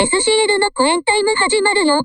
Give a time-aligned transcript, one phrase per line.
[0.00, 2.04] SCL のコエンタイム始まるよ。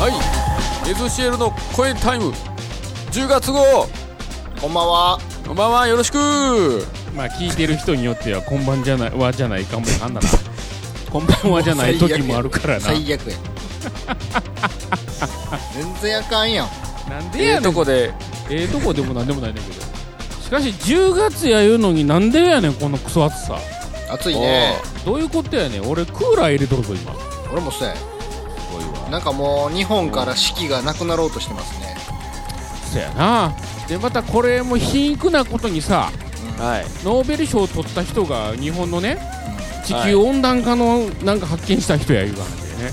[0.00, 0.08] は
[0.84, 0.90] い。
[0.90, 2.32] SCL のコエンタイム。
[3.12, 3.86] 10月号。
[4.60, 5.18] こんばんは。
[5.46, 5.86] こんばんは。
[5.86, 10.28] よろしくまあ聞いてる人によってはこんばんじゃないはじゃないかもなんだな
[11.10, 13.36] こんばんはじゃない時もあるからな最悪や。
[15.74, 16.68] 全然あかんやん。
[17.08, 18.12] なんでええやねんとこで
[18.50, 19.80] ええとこでもなんでもないねんけど
[20.42, 23.58] しかし10月や言うのになんでやねんこのクソ暑さ
[24.10, 24.74] 暑いね。
[25.04, 27.94] どういうことやねん俺クーラー入れとるぞ今す俺もそうや。
[29.10, 31.96] なんかもう日本から四季がなくなろうとしてますね。
[32.92, 33.56] そやな
[33.88, 36.10] でまたこれも皮肉なことにさ
[36.58, 36.84] はい。
[37.04, 39.18] ノーベル賞を取った人が日本のね
[39.84, 42.46] 地球温暖化のなんか発見した人やいう話
[42.78, 42.90] でね。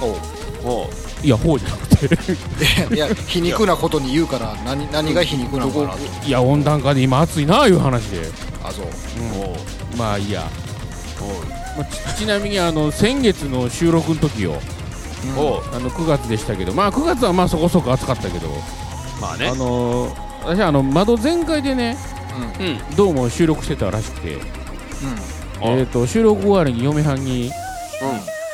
[0.00, 0.64] おう。
[0.64, 0.90] も
[1.22, 2.02] いやほうじゃなくて。
[2.94, 5.98] いや、皮肉なことに言うから、何、何が皮肉なのかなと。
[6.26, 8.28] いや温暖化で今暑いないう話で。
[8.62, 8.84] あ、そう。
[8.84, 9.98] うん。
[9.98, 10.48] まあいいや、
[11.76, 11.84] まあ
[12.14, 14.54] ちちなみにあの先月の収録の時よ。
[15.24, 15.76] うん。
[15.76, 16.72] あの9月でしたけど。
[16.72, 18.48] まあ9月はまあそこそこ暑かったけど。
[19.20, 19.48] まあね。
[19.48, 21.96] あのー私はあの窓全開でね
[22.60, 22.96] うん。
[22.96, 24.36] どうも収録してたらしくて、
[25.60, 27.50] あえー、と収録終わりに嫁はんに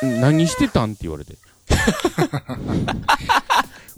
[0.01, 0.21] う「ん。
[0.21, 1.33] 何してたん?」って言われて。
[1.33, 1.35] ん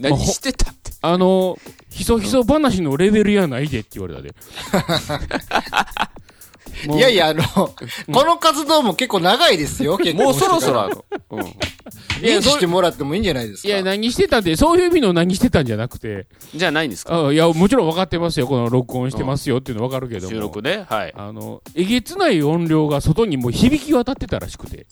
[0.00, 0.92] 何してたって。
[1.04, 1.58] あの
[1.90, 4.32] ひそひそ話のレベルやないでって言われたで
[6.94, 7.74] いやいや、あの、こ
[8.24, 10.24] の活動も結構長いですよ、 結構。
[10.24, 11.04] もうそろそろあの。
[11.30, 11.40] うん。
[12.20, 13.68] 認知してもらってもいいんじゃないですか。
[13.68, 16.26] いや何してたってそういう意味の何してたんじゃなくて。
[16.54, 17.26] じゃあないんですか？
[17.26, 18.46] あいやもちろん分かってますよ。
[18.46, 20.30] この録音してますよっていうの分かるけども。
[20.30, 21.12] 収録ねはい。
[21.16, 24.86] あのえげつない音量が外にもう響き渡ってたらしくて。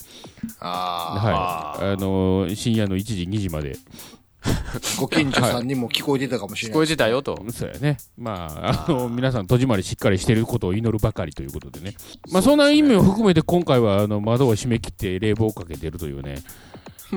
[0.58, 1.92] あはい。
[1.92, 3.76] あの深夜の1時2時まで。
[3.76, 4.19] あ、
[4.98, 6.88] ご近所さんにも聞こえてたかもしれ聞こえない。
[6.88, 7.98] てたよとそうやね。
[8.16, 11.94] まあ、あの、皆さん、戸締まりしっかりしてることを祈るばかりということでね。
[12.30, 16.36] まあ、そんな意味を含めて、今回は、あの、窓を閉め切って冷房をかけてるというね、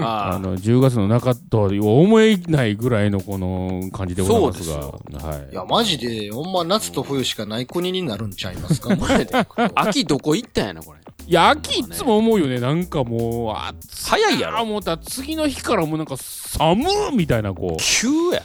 [0.02, 5.56] ああの、10月の中とは思えないぐらいのこの感じでございますが、そうはいい。
[5.56, 8.96] や、マジで、ほんま夏と冬しかない国になるんちゃいますか？
[8.98, 9.36] これで。
[9.36, 9.46] あ
[9.76, 11.00] 秋どこ行ったんやなこれ？
[11.26, 12.60] いや、秋いつも思うよね。
[12.60, 18.42] なんかもう、暑早いやろ思ったら次の日からもうなんか寒っみたいな、こう、急や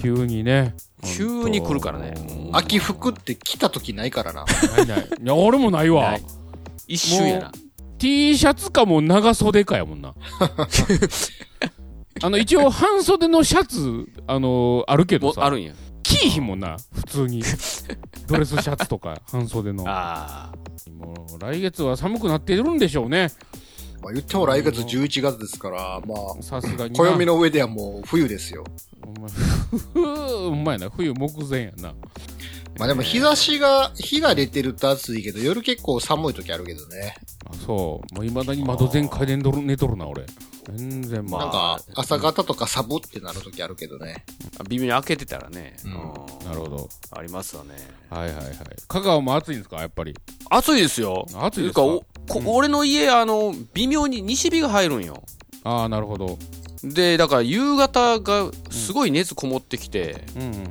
[0.00, 0.74] 急にね。
[1.02, 2.12] 急に来るからね
[2.52, 4.44] 秋服って着た時ないからな。
[4.76, 5.08] ないない。
[5.22, 6.10] いや、俺もないわ。
[6.10, 6.22] ない
[6.88, 7.52] 一瞬やな
[8.00, 10.14] T シャツかもう長袖かやもんな。
[12.22, 17.42] あの、一応半袖のシャツ、あのあるけどさ、あるんや着いひんもんな、普通に。
[18.26, 19.84] ドレスシャツとか、半袖の。
[19.86, 20.50] あ
[20.98, 23.30] もう来月は寒くなってるんでしょうね。
[24.02, 27.04] まあ言っても来月11月ですから、まあ、さすがにな。
[27.04, 28.64] 暦の上ではもう冬ですよ。
[29.06, 30.88] お前ふう、 うまいな。
[30.88, 31.94] 冬目前やな。
[32.78, 37.14] まあでも日差しが、日が出てると暑いけど、夜結構寒い時あるけどね。
[37.46, 38.14] あ、そう。
[38.14, 40.24] もう未だに窓全開で寝とる寝とるな、俺。
[40.76, 41.40] 全然まあ。
[41.42, 44.24] なんか、朝方とかサブってなる時あるけどね。
[44.58, 45.98] あ微妙に開けてたらねうんうん
[46.46, 46.88] なるほど。
[47.12, 47.70] ありますわね
[48.08, 48.54] はいはいはい。
[48.88, 50.14] 香川も暑いんですかやっぱり？
[50.50, 51.80] 暑いですよ暑いですか？
[51.82, 52.04] というか
[52.36, 55.22] おこ俺の家あの微妙に西日が入るんよ
[55.64, 56.38] ああ、なるほど。
[56.84, 60.64] でだから夕方がすごい熱こもってきて、うんうんうん。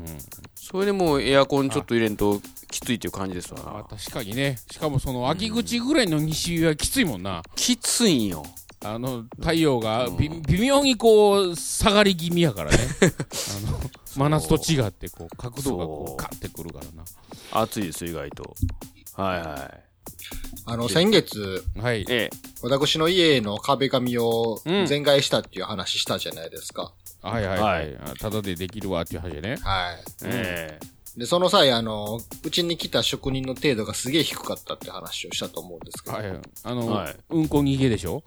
[0.72, 4.58] それでもうエアコンちょっと入れんときついっていう感じですあわ確かにね。
[4.72, 7.42] しかもその秋口ぐらいの西はきついもんな。
[7.56, 8.44] きついんよ
[8.82, 12.78] あの、太陽がび微妙にこう、下がり気味やからね。
[13.68, 13.80] あの、
[14.16, 16.80] 真夏と違って、こう、角度がこそうう、カッてくるか
[17.52, 18.56] ら暑いです意外と
[19.16, 19.74] はいは
[20.66, 21.84] あの、先月、な。
[21.84, 22.06] はい
[22.62, 26.94] 私の家の壁紙をうん全外したっていう話したじゃないですか。
[27.22, 27.96] はいはいははいい。
[27.98, 29.58] あただでできるわっていう話でね。
[29.62, 29.98] はい。
[30.26, 30.80] え
[31.18, 36.16] で、その際、あの、うちに来た職人の程度がすげえ低かったって話をしたと思うんですけど。
[36.16, 36.40] はい。
[36.64, 38.24] あの、はいうんこ逃げでしょ？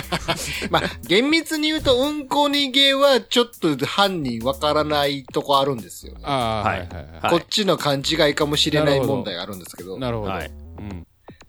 [0.70, 6.20] まあ、厳密に言うと、うんこ逃げはちょっと犯人わからないとこあるんですよね。
[6.22, 7.04] ああ、ははいいはいはい。
[7.22, 9.98] はいこっちの勘違いかもしれなない問題があるんですけど。
[9.98, 10.30] なるほど。
[10.30, 10.65] はいうん。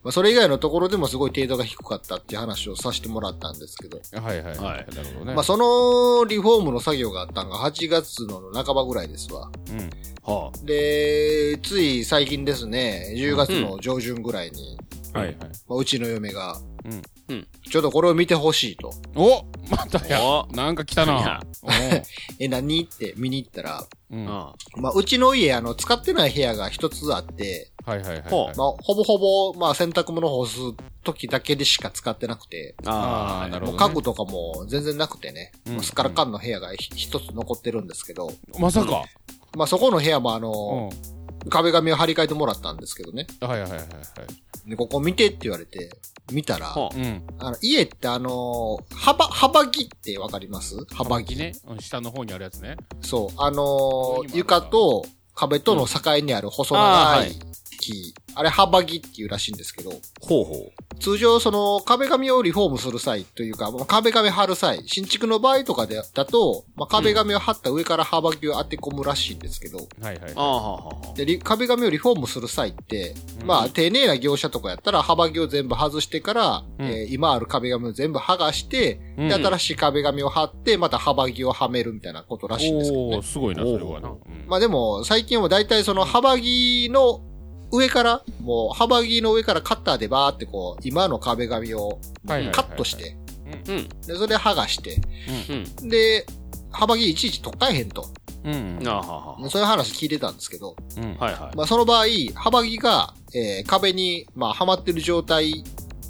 [0.08, 4.00] まあ、それ以外のところでもすごい程度が低かったっていう話をさせてもらったんですけど。
[4.24, 4.58] はいはい。
[4.58, 5.34] はいなるほどね。
[5.34, 9.52] まあ、そのリフォームの作業があったのが8月の半ばぐらいですわ。
[9.70, 9.90] うん。
[10.24, 14.78] はで、つい最近ですね、10月の上旬ぐらいに、
[15.12, 15.36] はいはい。
[15.36, 18.94] まあ、うちの嫁が、うんうんちょっとこれを見てほしいと。
[19.16, 20.48] おまたやお。
[20.54, 21.42] なんか来たな。
[21.62, 21.68] お
[22.40, 24.26] え、何って見に行ったら、うん。
[24.26, 24.54] ま
[24.86, 28.56] あ、うちの家、あの、使ってない部屋が一つあって、いはいはいほはい。
[28.56, 30.58] まあ、ほぼほぼ、まあ、洗濯物干す
[31.04, 33.86] 時だけでしか使ってなくて、ああ、なるもほど、ね。
[33.86, 39.04] う家具とかも全然なくてね、うんすっからかんの部屋がひ一つ残ってるんですけど、まさか。
[39.58, 40.42] まあ、そこの部屋もあうん。
[40.44, 40.90] の、
[41.50, 43.28] 壁紙を張り替えてもらったんですけどね。
[43.42, 44.70] はいはいはいはい。
[44.70, 45.90] で、ここ見てって言われて、
[46.32, 47.24] 見たら、ほうん。
[47.40, 50.76] あの、家ってあのー幅、幅木ってわかります？
[50.94, 51.36] 幅木。
[51.36, 51.54] ね。
[51.68, 52.76] うん下の方にあるやつね。
[53.02, 53.30] そう。
[53.38, 57.40] あのー床と壁との境にある細長あーはい
[58.36, 59.92] あれ幅木っていうらしいんですけど、
[60.22, 70.32] ほうほ通常その壁紙をリフォームする際というか、まあ壁紙貼る際、新築の場合とかで、だと、まあ、壁紙を貼った上から幅木を当て込むらしいんですけど、はいはい。
[70.32, 70.34] う。
[70.36, 71.14] ああ、はあ、はあ。
[71.14, 83.24] で、リ壁紙をリフォームする際って、うんまあ、丁寧な業者とかやったら、幅木を全部外してから、うんえー今ある壁紙を全部剥がして、うんで、新しい壁紙を貼って、また幅木をはめるみたいなことらしいんですけどねおー、。
[83.24, 84.10] すごいな、それはな。
[84.10, 87.22] うんまあでも、最近は大体その幅木の
[87.72, 93.18] 上から、もう幅木の上からカッターでバーってこう、今の壁紙をカットして、
[93.68, 93.88] うん。
[94.06, 95.02] で、それで剥がして、
[95.82, 95.90] うん。
[95.90, 96.26] で、
[96.72, 98.08] 幅木いちいち取っ替えへんと。
[98.44, 98.80] うん。
[99.50, 101.18] そういう話聞いてたんですけど、うん。
[101.20, 101.26] あ。
[101.26, 101.58] はいはい。
[101.58, 102.06] まあその場合、
[102.36, 105.64] 幅木が、えー壁に、まあはまってる状態、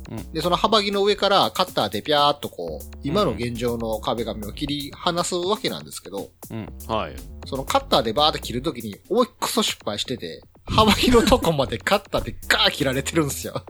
[0.09, 6.67] うんで、その幅木の上からカッターでピャーっとこう、今の現状の壁紙を切り離すわけなんですけど、うん。
[6.87, 7.15] はい。
[7.45, 13.63] そのカッターでバーって切るときに、思いっくそ失敗してて、幅木のとこまでカッターでガー切られてるんですよ。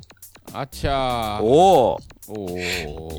[0.54, 1.44] あちゃー。
[1.44, 2.00] おお。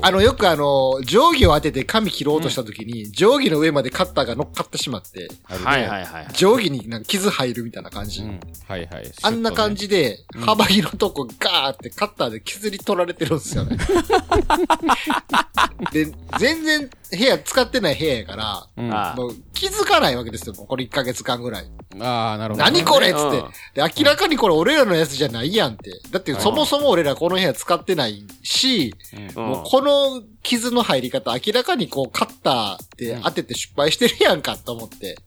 [0.03, 6.27] あの、よくあの、定規を当てて紙切ろうとしたときに、定規の上までカッターが乗っかってしまって、はいはいはい。
[6.33, 8.21] 定規になんか傷入るみたいな感じ。
[8.21, 8.39] うん。
[8.67, 9.11] はいはい。
[9.23, 9.79] あんな感じ。
[9.79, 13.77] じで、うん幅木のとこガーってカッターで削り取られてるんですよね。
[15.91, 16.05] で、
[16.37, 21.65] 全然部屋使ってない部屋やから、もう気づかないわけですよ、もうこれ1ヶ月間ぐらい。
[21.99, 22.65] ああ、なるほど。
[22.65, 23.43] 何これっつってうん。
[23.73, 25.91] で、明らかにこれ俺らのやつじゃないやんって。
[26.11, 35.17] だってそもそも俺らこの部屋使ってないし、うんうんもうこの傷の入り方明らかにこうカッターで当てて失敗してるやんかと思って。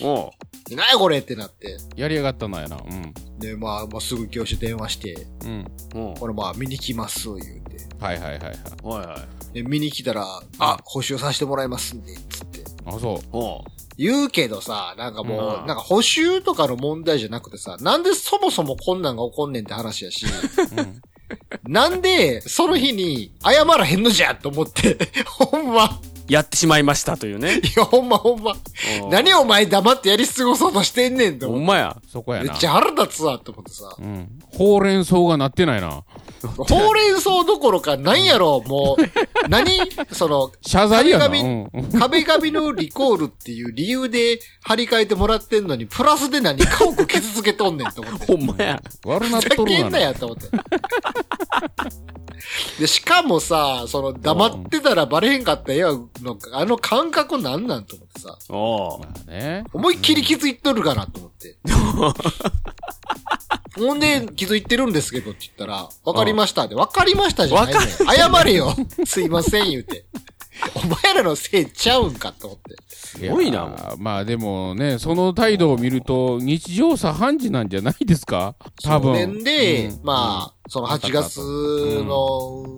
[0.00, 0.30] おう
[0.68, 1.76] で何やこれってなって。
[1.94, 2.76] やりやがったなやな。
[2.76, 3.38] うん。
[3.38, 6.14] で、まあ、まあ、すぐ業者電話して、うん。
[6.18, 7.86] これまあ見に来ます、言うて。
[8.00, 8.54] はいはいはいはい。
[8.82, 9.06] おいおい。
[9.52, 10.26] で、見に来たら、
[10.58, 12.64] あ、補修させてもらいますんで、つって。
[12.84, 13.28] あ、そう。
[13.30, 13.60] おう
[13.98, 20.26] 言うけどさ、なんかもう、うんなんか補修とかの問題じゃなくてさ、なんでそもそもこんなんが起こんねんって話やし、
[20.76, 21.00] うん。
[21.66, 24.96] なんで、その日に謝らへんのじゃと思って、
[25.26, 27.60] ほんま、やってしまいましたというね。
[27.62, 28.54] いや、ほんまほんま、
[29.10, 31.48] 何お前黙ってやり過ごそうとしてんねんと。
[31.48, 31.96] ほんまや。
[32.10, 32.50] そこやな。
[32.50, 33.94] めっちゃ腹立つわと思ってさ。
[33.98, 34.28] うん。
[34.52, 36.02] ほうれん草がなってないな。
[36.56, 39.02] ほうれん草どころか、なんやろ、もう、
[39.48, 39.66] 何？
[40.12, 41.24] その、謝罪やな。
[41.26, 41.70] 壁うん。
[41.98, 48.26] 紙壁紙のリコールっていう理由で張り替えてもらってんのに、プラスで何かを傷つけとんねんと思って。
[48.26, 48.82] ほんまや。
[49.04, 49.84] 悪なっふざとるがな。
[49.84, 50.48] けんなやと思って。
[52.78, 55.82] で、しかもさ、その黙ってたらバレへんかった絵
[56.22, 59.64] の、あの感覚なんなんと思ってさ、おうまあね。
[59.72, 61.56] 思いっきり気づいとるかなと思って。
[63.76, 68.74] ほんで、気づいてるんですけどって言ったら、わかりましたって、わかりましたじゃないねん謝れよ
[69.04, 70.06] すいません言うて。
[70.74, 72.76] お前らのせいちゃうんかと思って。
[72.88, 79.20] すごいなまあでもね、その態度を見ると、日常茶飯事なんじゃないですか多分。
[79.20, 81.36] そので、うんまあ、その8月
[82.04, 82.74] の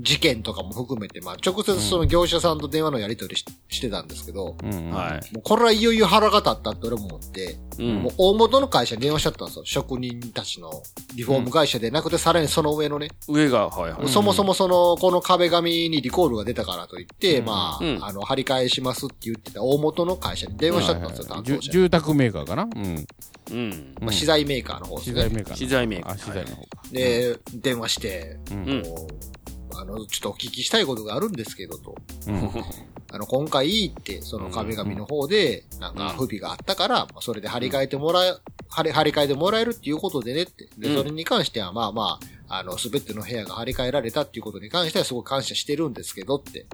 [0.00, 4.56] 事件とかも含めて、まあ、直接その業者さんと電話のやり取りししてたんですけど。
[4.92, 5.34] はい。
[5.34, 8.12] もうこれはいよいよ腹が立ったって俺も思って、うんもう。
[8.16, 9.64] 大元の会社に電話しちゃったんですよ。
[9.64, 10.70] 職人たちの
[11.14, 14.08] リフォーム会社でなくて、さらにその上のね、上が、はいはい。
[14.08, 21.60] そもそもその、この壁紙にリコールが出たからといって、うんまあ、うんあの、張り替えしますって言ってた大元の会社に電話しちゃったんですよ、はいはい担当者。
[21.60, 22.62] じゅ住宅メーカーかな？
[22.64, 23.06] うん。
[23.50, 23.94] うん。
[24.00, 25.14] まあ、資材メーカーの方ですね。
[25.14, 25.56] 資材メーカーの。
[25.56, 26.68] 資材メーカーあ、資材の方か。
[26.92, 28.58] で、電話して、うん。
[28.58, 29.37] うんこう
[29.80, 31.94] あの、ちょっとお聞きしたいことがあるんですけどと。
[32.26, 32.50] うん。
[33.10, 38.34] あの、今回って、その壁紙の方で、なんか不備があったから、まあそれで張り替えてもらえ、
[38.68, 40.68] 張り、張り替えてもらえるっていうことでねって。
[40.76, 42.18] で、うんそれに関しては、まあま
[42.48, 46.66] あ、あの、すべての部屋が張り替えられたっていうことに関してはすごく感謝してるんですけどって。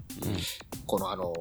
[0.87, 1.33] このあの、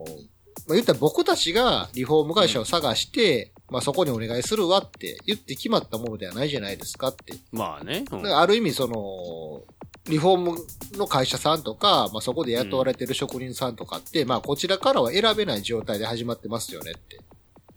[0.67, 7.33] まあ、言ったら僕たちがリフォーム会社を探して、まあそこにお願いするわって言って決まったものではないじゃないですかって。
[7.51, 8.05] まあね。
[8.11, 9.63] うんある意味その、
[10.07, 17.19] リフォームの会社さんとか、まあ、そこで雇われてる職人さんとかって、まあ、こちらからは選べない状態で始まってますよねって。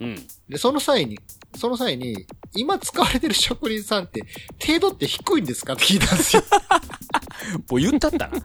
[0.00, 0.26] うん。
[0.48, 1.18] で、その際に、
[1.56, 4.22] その際に、今使われてる職人さんって、
[4.64, 6.42] 程度って低いんですかって聞いたんですよ。
[7.70, 8.30] もう言ったったな。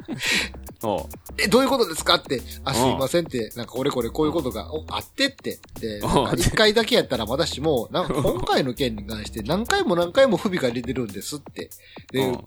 [0.84, 1.06] おう
[1.38, 6.02] え、どういうことですかって、あ、すいませんって、なんかこれこれこういうことがおあってって、で、
[6.38, 11.70] 一回だけやったらまだしも、なんか今回の件に関して何回も何回も不備が出てるんですって。
[12.12, 12.38] で、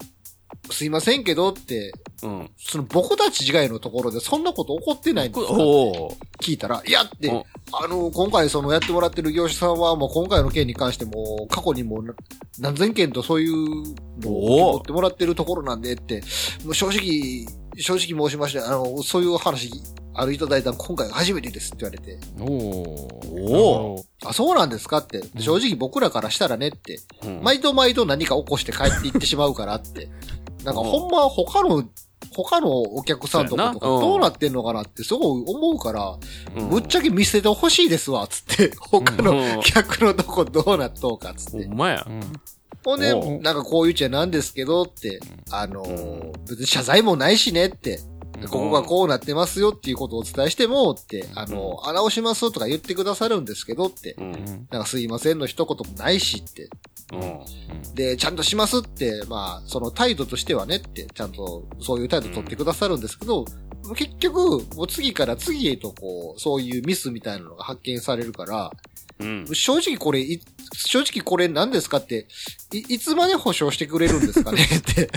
[0.71, 1.91] すいませんけどって、
[2.23, 2.39] うん。
[2.39, 2.49] うん。
[2.57, 5.53] その僕たち以外のところでそんなこと起こってないんですか？
[5.53, 12.13] おう聞いたら、いやってお、あの、今回そのやってもらってる業者さんはもう今回の件に関しても、過去にもな
[12.59, 16.21] 何千件とそういうのを持ってもらってるところなんでって、
[16.63, 17.45] もう正直、
[17.77, 19.69] 正直申しまして、あの、そういう話、
[20.17, 27.41] あるいただいたの今回が初めてですって言われて、おおおあ、そうなんですかって、正直僕らからしたらねって、うん。
[27.43, 30.09] 毎度毎度何か起こして帰っていってしまうからって、
[30.65, 31.83] なんかほんま他の、
[32.35, 36.17] 他のお客さんとかとかどうなってんのかなってすごい思うから、
[36.57, 36.69] うん。
[36.69, 39.25] ぶっちゃけ見せてほしいですわ、つって、 他うん。
[39.25, 41.67] の客のとこどうなっとうか、つって。
[41.67, 42.05] ほんまや。
[42.07, 42.11] う。
[42.11, 42.21] ん
[42.83, 45.19] ほんで、おうなんかこう言っちゃなんですけどって、
[45.51, 47.99] あのー別に謝罪もないしねって、
[48.49, 54.15] ここがこうなってますよっていうことをお伝えしてもって、あのー、あ直しますとか言ってくださるんですけどって。
[54.19, 54.67] う、ん。
[54.71, 56.69] なんかすいませんの一言もないしって、
[57.13, 57.93] うん。
[57.93, 63.45] で、ちゃんとしますって、まあ、その態度としてはねって、ちゃんとそういう態度取ってくださるんですけど、
[63.95, 68.71] 結局、もう次から次へとこう、そういうミスみたいなのが発見されるから、
[69.19, 69.45] うん。
[69.53, 70.41] 正直これ、い
[70.73, 72.27] 正直これ何ですかって、
[72.73, 74.63] い、いつまで保証してくれるんですかね？
[74.63, 75.09] って。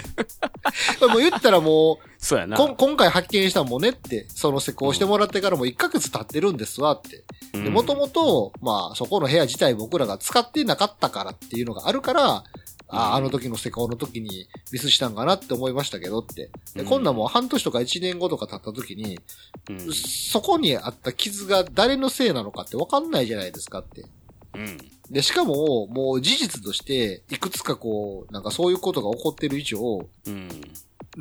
[1.06, 2.56] もう言ったらもう、そうやな。
[2.56, 7.24] 今回発見したもんねって、その施工してもらってからも1ヶ月経ってるんですわって。
[7.52, 12.44] で、もともと、まあ、そこの部屋自体僕らが使ってなかったからっていうのがあるから、
[12.90, 16.50] ああの時の施工の時にミスしたんかなって思いましたけどって。
[16.74, 19.20] で、うんこんなんもう半年とか1年後とか経った時に、
[19.68, 19.92] うん。
[19.92, 24.06] そこにあった傷が誰のせいなのかってわかんないじゃないですかって。
[24.54, 24.78] うん。
[25.10, 30.48] で、しかも、もう事実として、いくつかこう、なんかそういうことが起こってる以上、うん。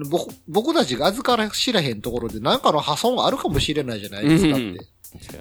[0.09, 4.63] 僕僕たちが預から知らへんところで何かの破損があるかもしれないじゃないですかって。
[4.63, 4.77] うん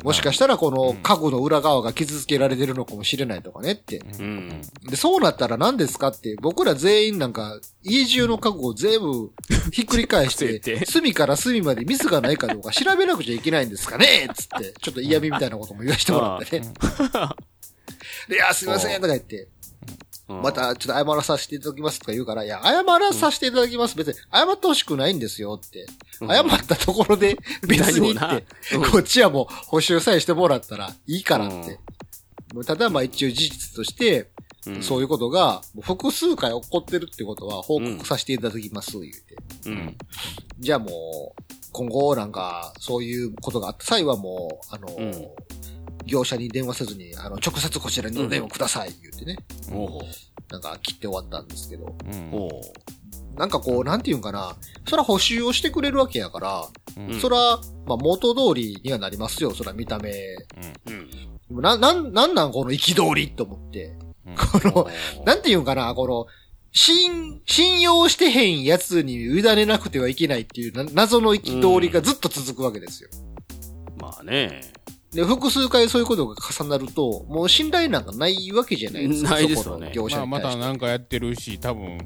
[0.05, 3.99] もしかしたらこの家具の裏側が傷つけられてるのかもしれないとかねって。
[3.99, 4.63] うん。
[4.89, 9.33] で、そうなったら何ですかって、僕ら全員なんか、家中の家具を全部
[9.73, 16.73] ひっくり返して、隅から隅までミスがないかどうか調べなくちゃいけないんですかねつって、ちょっと嫌味みたいなことも言わせてもらってね。
[18.29, 19.49] で、いや、すいませんとか言って、
[20.29, 23.97] またちょっと謝らさせていただきますとか言うから、いや、謝らさせていただきます。
[23.97, 25.87] 別に謝ってほしくないんですよって。
[26.21, 26.29] うん。
[26.29, 27.37] 謝ったところで
[27.69, 28.45] 別にって。
[28.91, 31.79] こっちはもう補修さえしてもらったらいいからって。
[32.65, 34.31] ただまあ一応事実として、
[34.67, 34.83] うん。
[34.83, 39.37] そういうことが複数回起こってるってことは報告させていただきます、言うて。
[39.67, 39.97] うん。
[40.59, 45.29] じゃあもう、今後なんか、そういうことがあった際はもう、あの、うん
[46.07, 49.37] 業者に電話せずに、あの、直接こちらにお電話ください、言うてね。
[49.73, 50.01] おう
[50.51, 51.97] なんか切って終わったんですけど。
[52.05, 52.51] うんおう
[53.37, 54.57] なんかこう、なんていうんかな。
[54.89, 60.11] そら補修をしてくれるわけやから、うんそら、まあ元通りにはなりますよ、そら見た目。
[61.51, 61.61] うん。
[61.61, 63.95] な、なん、なんなんこの憤りと思って。
[64.53, 64.89] この、
[65.25, 66.27] なんていうんかな、この、
[66.73, 73.09] 信、信用してへんやつに委ねなくてはいけないっていうな謎の憤りがずっと続くわけですよ。
[73.99, 74.61] まあね。
[75.17, 79.31] で、複数回そういうことが重なると、もう信頼なんかないわけじゃないですか。
[79.31, 79.93] ないですよね。
[80.11, 80.41] まあ、ま。
[80.41, 81.99] たなんかやってるし、多分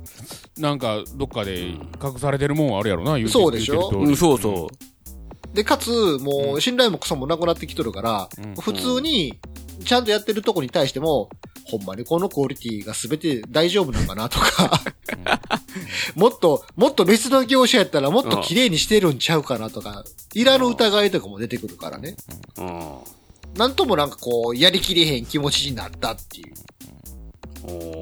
[0.57, 1.71] なんかどっかで
[2.03, 3.91] 隠されてるもんあるやろな、言てそうでしょ？
[3.93, 4.69] うん、そうそ
[5.53, 5.91] で、かつ、
[6.21, 8.55] もう信頼もクソもなくなってきとるから、うん。
[8.55, 9.41] 普通に、
[9.85, 11.29] ちゃんとやってるとこに対しても、
[11.71, 14.81] ほんまにこのクオリティが全て大丈夫なのかなとか、
[16.17, 22.17] もっと、もっと別の業者やったらもっと綺麗にしてるんちゃうかなとか、いらぬ疑いとかも出てくるからね。
[22.59, 22.63] う。
[22.63, 22.95] うん。
[23.55, 26.55] なんともなんかこう、やりきれへん気持ちになったっていう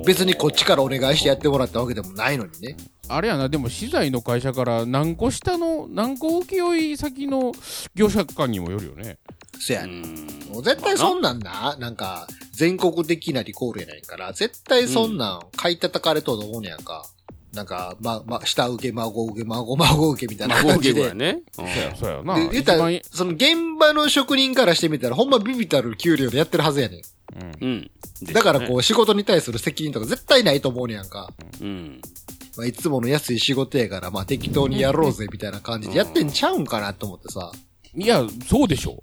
[0.05, 2.77] 別にこっちからお願いしてやってもらったわけでもないのにね。
[3.09, 7.53] あれやな、でも資材の会社から何個下の、何個請負先の
[7.95, 9.19] 業者間にもよるよね。
[9.57, 10.01] うそやね。
[10.01, 10.03] ん。
[10.51, 17.05] もう絶対そんなんな、なんか、全国的なリコールやないから、絶対そんなん買い叩かれとうと思うねやんか。
[17.53, 21.01] なんか、ま、ま、下請け、孫請け、孫、孫請けみたいな感じで。
[21.03, 21.41] 計やね。
[21.59, 22.35] うんそうや、そうやな。
[22.35, 27.01] で、言ったらその現場の職人からしてみたら、ほんまビビたる給料でやってるはずやね
[27.61, 27.77] うんうん。
[27.77, 27.91] ん。
[28.33, 31.31] だからこう、仕事に対する責任とか絶対ないと思うねやんか。
[31.61, 32.01] うん。
[32.57, 37.51] まあ、いつもの安い仕事やから、まあ適当にやろうぜ、みたいな感じでやってんちゃうんかなと思ってさ。
[37.95, 38.99] いや、そうでしょ。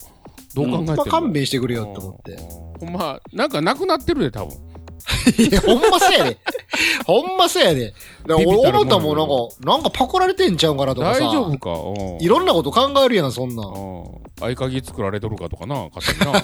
[0.55, 0.85] どう考えても。
[0.85, 2.37] ほんま勘弁してくれよって思って。
[2.79, 4.55] ほんま、なんかなくなってるで、多分。
[5.37, 6.37] いや、ほんまそうやで。
[7.05, 7.93] ほんまそうやで。
[8.27, 11.19] だから俺思ったもん、なんか、なんかパクられてんちゃうんかなとかさ。
[11.21, 11.69] 大丈夫か？
[11.71, 13.67] うんいろんなこと考えるやん、そんなん。
[13.67, 14.05] うん
[14.41, 16.39] 合鍵作られとるかとかな、勝手にな。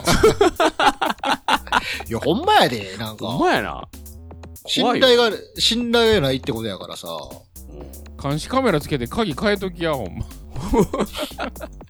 [2.08, 3.46] いや、ほんまやで、なんほんか。
[3.46, 3.84] まやな。
[4.65, 7.08] 信頼が、信頼がないってことやからさ。
[8.22, 10.25] 監視カメラつけて鍵変えときや、ほんま。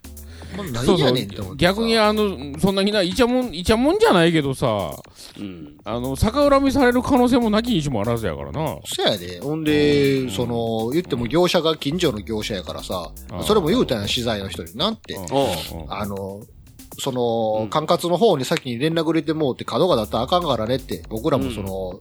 [0.56, 1.72] もうそう何そうやねんって思ってさ。
[1.72, 4.96] 逆にあの、そんなにな、イチャモン、イチャモンじゃないけどさ、
[5.38, 5.76] うん。
[5.84, 8.78] あの、逆恨みされる可能性もなきにしもあらずやからな。
[8.84, 9.40] そやで。
[9.40, 15.14] ほんで、その、言っても業者が近所の業者やからさあ、あそれも言うたんや、資材の人になって。
[15.14, 15.48] うんおう
[15.84, 16.40] うんあの、
[16.98, 22.00] その、管轄の方に先に連絡入れてもうって角がだったらあかんからねって、僕らもその、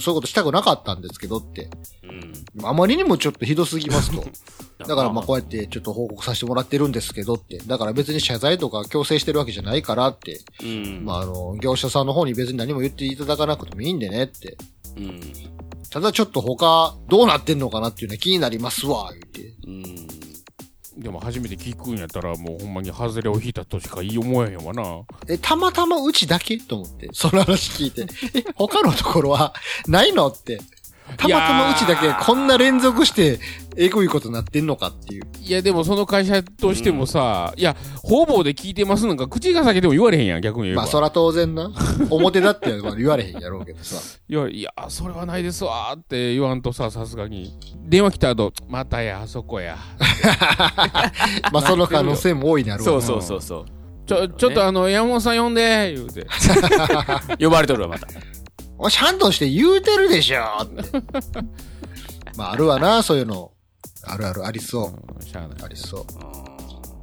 [0.00, 1.68] そういうことしたくなかったんですけどって、
[2.02, 2.66] うん。
[2.66, 4.24] あまりにもちょっとひどすぎますと。
[4.86, 11.04] だからまあこうやってちょっと報告させてもらってるんですけどって、だから別に謝罪とか強制してるわけじゃないからって、うん。
[11.04, 14.56] まああの、業者さんの方に別に何も言っていただかなくてもいいんでねって。
[14.96, 15.20] うん。
[15.90, 19.54] ただちょっと他どうなってんのかなっていうのは気になりますわ、言って。
[19.66, 20.29] うん。
[20.96, 25.02] でも初めて聞くんやったら、もうほんまに外れを引いたとしか言い思えへんわな。
[25.28, 28.06] え、たまたまうちだけと思って、その話聞いて。
[28.34, 29.54] え、他のところは
[29.86, 30.60] ないのって。
[31.16, 33.38] たまたまうちだけこんな連続して、
[33.76, 35.24] えぐいことになってんのかっていう。
[35.40, 40.82] いや、でもその会社としてもさ、いや、方々で聞いてますなんか口が先でも言われへんやん、逆に言えば。
[40.82, 41.70] まあ、そら当然な。
[42.10, 43.96] 表だってまあ言われへんやろうけどさ。
[44.28, 47.54] いや、いや、それはないですわーって言わんとさ、さすがに。
[47.86, 49.76] 電話来た後、またや、あそこや。
[51.52, 53.64] まあ、その可能性も大いなるわそうそうそうそう。
[54.06, 56.26] ちょ、ちょっとあの、山本さん呼んで、言うて。
[57.38, 58.08] 呼ばれとるわ、また。
[58.82, 60.40] おちゃんとして言うてるでしょ。
[62.36, 63.52] まあ、あるわな、そういうの。
[64.04, 65.14] あるある、ありそう。
[65.14, 65.62] うんしゃあない。
[65.62, 66.06] ありそう。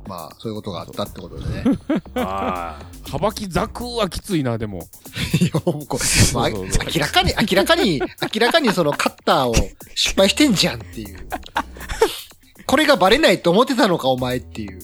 [0.09, 1.63] まあ、そういうことがあったってことでね。
[2.15, 2.79] あ
[3.11, 4.87] はばきざくはきついな、でも。
[5.39, 9.55] いやもうこうまあそうそうそう明らかに、明らかに、明らかにそのカッターを
[9.93, 11.27] 失敗してんじゃんっていう。
[12.65, 14.79] これがバレないと思ってたのか、お前っていう。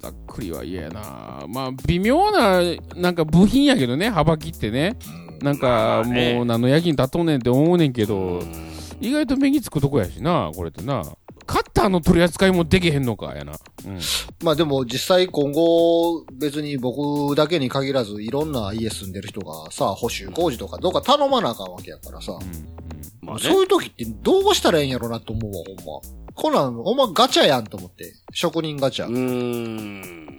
[0.00, 1.44] ざっくりは嫌やな。
[1.48, 2.62] まあ、微妙な、
[2.96, 4.96] なんか部品やけどね、はばきってね。
[5.42, 8.06] なんか、まあねもう何の役に立っとんねんって思うねんけあ。
[8.06, 8.42] ど、
[9.00, 11.02] 意外と目につくとこやしな、これってな。
[11.46, 13.54] カッターの取り扱いもできへんのか、やな。
[13.84, 13.98] うん。
[14.44, 22.38] まあでも実際今後別に僕だけに限らずいろんな家住んでる人がさ、補修工事とかどうか頼まなあかんわけやからさ。
[23.20, 23.42] まあね。
[23.42, 26.32] そういう時ってどうしたらええんやろなと思うわ、ほんま。
[26.34, 28.14] こんなん、ほんまガチャやんと思って。
[28.32, 29.06] 職人ガチャ。
[29.08, 30.38] うーん。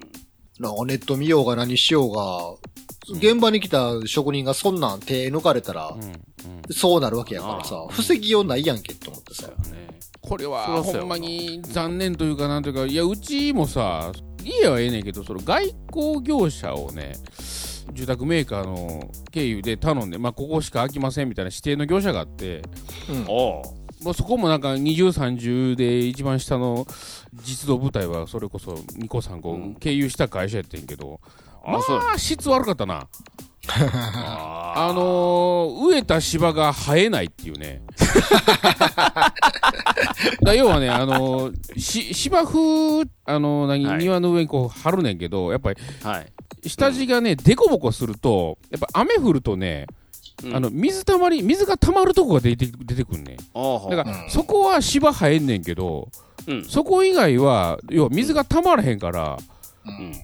[0.59, 2.55] なんかネット見ようが何しようが、
[3.09, 5.95] 現場に来た職人がそんなん手抜かれたら。
[6.71, 9.49] そうなるわけやからさ、防ぎようないやんけって思ってさ。
[10.21, 14.11] これはほんまに残念というかなんというかいやうちもさ
[14.43, 17.13] 家はええねんけどその外交業者をね
[17.93, 22.61] 住宅メーカーの経由で頼んで、まあ、ここしか空きませんみたいな指定の業者があって、
[23.27, 24.03] おう。
[24.03, 26.87] もうそこもなんか20、30で一番下の
[27.33, 31.19] 実動部隊はそれこそ2個3個うん経由した会社やってんけど、
[31.65, 31.79] ま
[32.13, 33.07] あ、質悪かったな。
[33.67, 37.81] あ あのー、植えた芝が生えないっていうね。
[40.43, 46.27] だ要はね、あのーし芝生、あのー何、はい庭の上にこう張るねんけど、やっぱりはい。
[46.67, 49.87] 下地がね、デコボコすると、やっぱ雨降るとね、
[50.43, 53.37] うんあの、水たまり、水が溜まるとこが出て出てくんねん。
[53.37, 53.43] だ
[53.95, 56.09] から、うんそこは芝生えんねんけど、
[56.47, 56.65] うん。
[56.65, 59.37] そこ以外は、要は水が溜まらへんから、うん。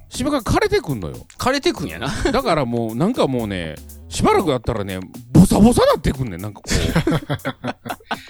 [0.09, 1.15] 芝が枯れてくんのよ。
[1.37, 2.07] 枯れてくんやな。
[2.31, 3.75] だからもう、なんかもうね、
[4.09, 4.99] しばらくやったらね、
[5.31, 6.69] ボサボサなってくんねん、なんかこ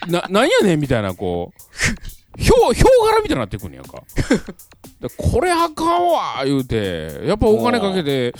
[0.08, 0.12] う。
[0.12, 4.04] な、なんやねんみたいな、こう、ひょう、ひょう柄みたいになってくんねやんか。
[5.02, 8.34] でこれあかんわ言うて、やっぱお金かけて、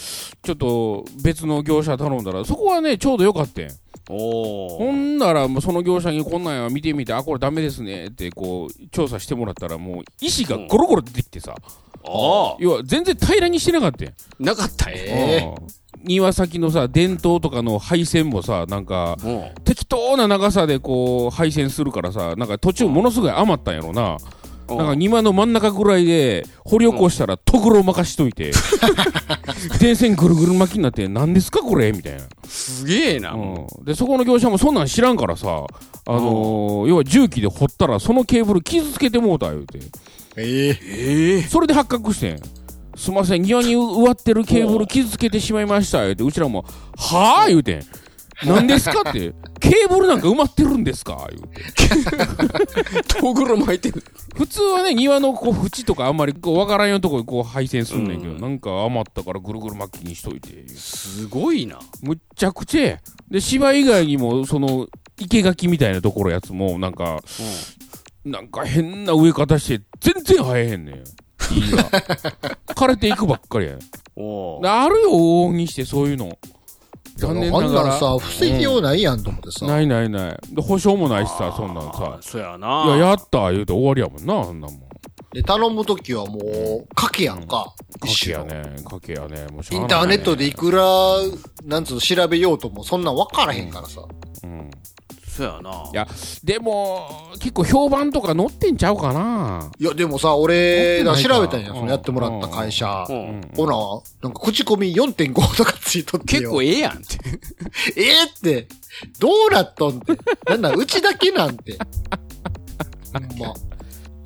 [0.44, 3.68] ちょっと別の業者頼んだら、そこはね、ちょうどよかったん。
[4.10, 11.56] おほんなら、もうその業者にこんなんや見てみて、あ、これダメですねって、こう、調査してもらったら、もう、石がゴロゴロ出てきてさ、
[12.04, 14.14] お要は全然平らにしてなかったん。
[14.40, 14.98] なかったんや。
[15.00, 15.68] えうん
[16.04, 19.18] 庭先のさ、電灯とかの配線もさ、なんか、
[19.66, 24.18] 適当な長さでこう、配線するからさ、なんか途中ものすごい余ったんやろな。
[24.70, 28.52] おうなんか庭の真ん中ぐらいで掘り起こしたらとぐろ任しといて、
[29.80, 32.24] 電線ぐるぐる巻きになって、何ですかこれみたいな。
[32.48, 33.32] すげえな。
[33.32, 33.68] うん。
[33.86, 35.66] で、そこの業者もそんなん知らんからさ、
[36.10, 39.80] あのー要は重機で掘ったらそのケーブル傷つけてもうた言うて。
[40.38, 41.42] ええええ。
[41.44, 42.40] それで発覚してん。
[42.96, 46.02] すいません、庭に植わってるケーブル傷つけてしまいました。
[46.02, 46.66] 言うて、うちらも、
[46.98, 47.84] はぁ言うてん。
[48.46, 51.28] 何ですかって、ケーブルなんか埋まってるんですか？
[51.30, 51.48] 言う
[53.08, 53.16] て。
[53.20, 54.04] とぐろ巻いてる。
[54.36, 60.68] 普通はね、庭のこう縁とかあんまりこうわからんようなとこにこう配線すんねんけど、うんなんか余ったからぐるぐる巻きにしといて。
[60.70, 61.80] すごいな。
[62.04, 63.00] むっちゃくちゃや。
[63.32, 64.88] で、芝以外にも、その、
[65.30, 67.22] 生垣みたいなところやつも、なんか、
[68.24, 70.96] なんか変な植え方して、全然生えへんねん。
[70.96, 71.00] い
[71.70, 71.90] いが。
[72.76, 73.74] 枯れていくばっかりや。
[73.74, 73.78] あ
[74.90, 76.38] るよ、往々にしてそういうの。
[77.18, 77.88] 残念なあんがら。
[77.90, 79.66] なんさ、防ぎようないやんと思ってさ。
[79.66, 80.38] ないないない。
[80.52, 82.22] で、保証もないしさ、そんなんさあ。
[82.22, 82.86] そうやいな。
[82.90, 84.88] や、やった言うて終わりやもんな、あんなもん。
[85.34, 87.48] で、頼むときはもう、かけやんか。
[87.48, 87.74] か
[88.06, 88.84] 一種のけやね。
[88.84, 89.48] かけやね。
[89.52, 90.82] もうインターネットでいくら、
[91.66, 94.02] なんつうの、調べようとも、そんなん分からへんからさ。
[94.44, 94.70] うん。
[95.38, 95.70] そやな。
[95.94, 96.08] いや、
[96.44, 103.06] でも、結構評判とか載ってんちゃうかないや、でもさ、俺、持ってないか調べたんや、うんそのやってもらった会社。
[103.08, 103.52] ううんん。
[103.56, 103.74] ほな、
[104.24, 106.42] なんか口コミ4.5とかついとってよ。
[106.42, 107.18] 結構ええやんって。
[108.02, 108.68] ええって、
[109.20, 110.18] どうなっとんって。
[110.50, 111.78] なんだ、うちだけなんて。
[113.14, 113.48] ほんま。
[113.48, 113.52] い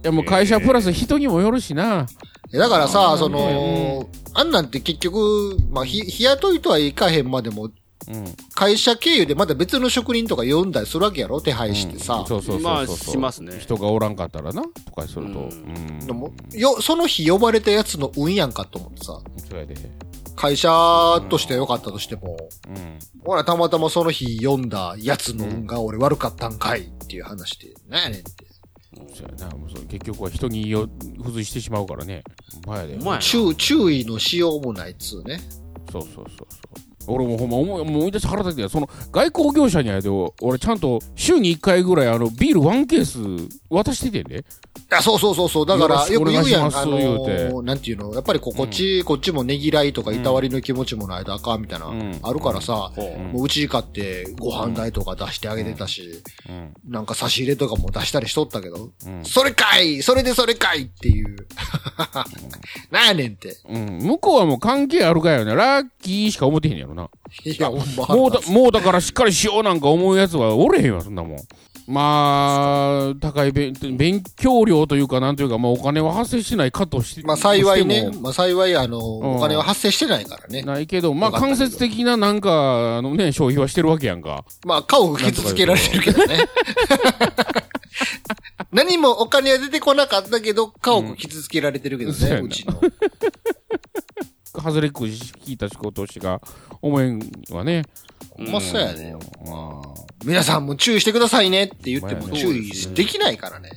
[0.04, 2.06] や、もう会社プラス人にもよるしな。
[2.54, 7.70] えだからさ、そうんの、あんなんて結局、まあ、ひ、日雇いとはいかへんまでも、
[8.08, 8.36] うん。
[8.56, 12.24] 会社経由でまた別の職人とか呼んだりするわけやろ手配してさ。
[12.28, 13.20] そうそうそうそうそう。
[13.20, 15.40] まあしますね人がおらんかったらな、とかすると。
[15.40, 19.20] ううんも、よ、その日呼ばれたやつの運やんかと思ってさ。
[20.36, 20.70] 会社
[21.30, 22.38] としては良かったとしても、
[22.68, 23.00] うん。
[23.24, 28.52] ほら、たまたまその日読んだやつの運が俺悪かったんかいっていう話で、ねんって。
[29.14, 29.56] そうやな。
[29.56, 32.24] もうそう結局は人によ付随してしまうからね。
[32.66, 32.98] 前で。
[33.20, 35.42] 注、注意のしようもないっつうね。
[35.92, 36.91] そうそうそうそう。
[37.08, 40.10] 俺もほんま思い思い出して腹立ってその外交業者にあれで
[40.42, 43.20] 俺ちゃんと週に1回ぐらいあのビールワンケース
[43.70, 44.40] 渡しててんで。
[44.40, 44.44] い
[44.90, 45.66] や、そうそうそうそう。
[45.66, 46.76] だから、よく言うやん。
[46.76, 47.48] あの言うて。
[47.48, 52.20] ー、なんていうのやっぱりここっち、こっちもねぎらいとかいたわりの気持ちもないとあかんみたいな、ん。
[52.22, 56.74] あるからさ、ほうもううち買ってご飯代とか出してあげてたし、うん。
[56.86, 59.24] なんか差し入れとかも出したりしとったけど、うん。
[59.24, 61.48] それかいそれでそれかいっていう。
[62.92, 63.58] なんやねんって。
[63.70, 65.56] うん、向こうはもう関係あるかよね。
[65.56, 67.10] ラッキーしか思ってへんやろな
[67.44, 68.16] いや、ほんま。
[68.16, 71.38] もうだもうだからしっかりしようなんか思うやつはおれへんわそんなもん
[71.88, 80.62] まあ高い勉勉強料というかなんというか、まあ、お金は発生しないかとしてまあ幸いねまあ幸いあの、んお金は発生してないからね。
[80.62, 86.46] ないけどまあ間接的ななんかあのね消費はしてるわけやんかまあ顔を傷つけられてるけどね。
[88.72, 92.80] 何もお金は出てこなかったけど、顔を傷つけられてるけどね、そうやなうちの。
[94.54, 96.42] 外れくじ聞いた仕事しか
[96.82, 97.20] 思えん
[97.52, 97.84] わね。
[98.38, 99.16] ほんまそうやね。
[99.46, 103.70] まあ皆さんも注意してくださいねって言ってもまあ注意できないからね。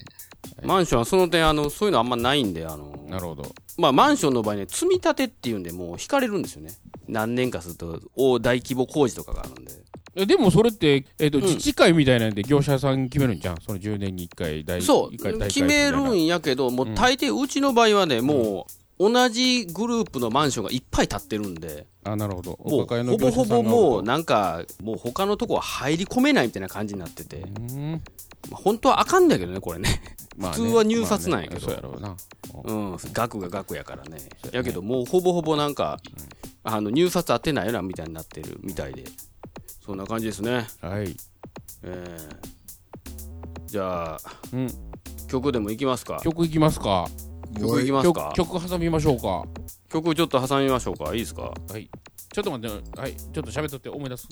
[0.62, 3.54] マンションはその点、あの、そういうのあんまないんで、あの、なるほど。
[3.76, 6.70] まあ、マンションの場合ね、積み立てっていうんで、もう引かれるんですよね。
[7.06, 9.72] 何年かすると、大大規模工事とかがあるんで。
[10.16, 11.42] えでもそれって、えっとん。
[11.42, 13.56] 自治会みたいなんで業者さん決めるんじゃん？
[13.60, 22.58] その10年に1回大そう、決めるんやけど、もう大抵、うちの場合はね、もう、同じグループのマンションがいっぱい建ってるんで、あなるほど。
[22.62, 28.02] ほぼほぼもう、なんか、もう他のとこは入り込めないみたいな感じになってて、うん。
[28.50, 30.02] まあ、本当はあかんだけどね、これね。
[30.38, 31.66] 普通は入札なんやけど。
[31.66, 31.82] まあね。
[31.82, 32.16] そうやろうな。
[32.64, 34.18] うん、額が額やからね。
[34.52, 35.98] やけど、もうほぼほぼなんか、
[36.62, 39.04] あの、入札当てないよな、みたいになってるみたいで。
[39.84, 40.66] そんな感じですね。
[40.80, 41.16] はい。
[41.82, 44.20] えー、じゃあ、
[44.52, 44.68] うん。
[45.28, 46.20] 曲でもいきますか。
[46.22, 47.08] 曲いきますか
[47.58, 48.32] 曲いきますか？
[48.34, 49.44] 曲曲挟みましょうか
[49.88, 51.12] 曲ちょっと挟みましょうか？
[51.14, 51.52] いいですか？
[51.70, 51.88] はい
[52.32, 54.28] ちょっと待ってはいちょっと喋っとって思い出す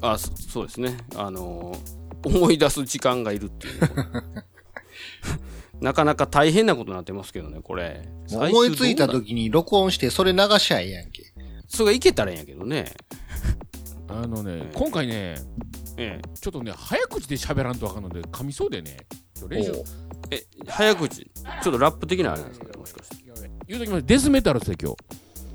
[0.00, 0.96] あ、そそうですね。
[1.16, 3.80] あのー思い出す時間がいるっていう。
[5.82, 8.08] なかなか大変なことになってますけどね、これ。
[8.30, 11.24] 思いついた時に録音してそれ流しゃええやんけ。
[11.66, 12.92] それがいけたらいいんやけどね。
[14.06, 15.34] あのね今回ね
[15.96, 18.98] えちょっとね早口で喋らんとあかんので噛みそうでね
[19.48, 19.72] 練習
[20.30, 20.36] え。
[20.36, 21.24] え、早口。
[21.24, 22.66] ちょっとラップ的なあれなんですか？
[22.66, 23.16] ね、もしかして。
[23.66, 24.96] 言うときますデスメタルって今日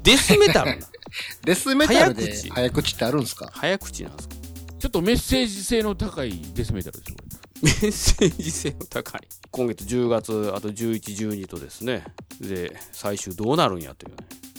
[0.04, 0.88] デスメタルな。
[1.46, 3.50] デスメタルで早口早口ってあるんすか？
[3.54, 4.36] 早口なんですか？
[4.80, 7.24] ちょっとメッセージ性の高いデスメタルですよこ
[7.64, 9.22] メッセージ性の高い。
[9.50, 11.02] 今月10月、あと11、
[11.32, 12.04] 12とですね。
[12.40, 14.18] で、最終どうなるんやというね、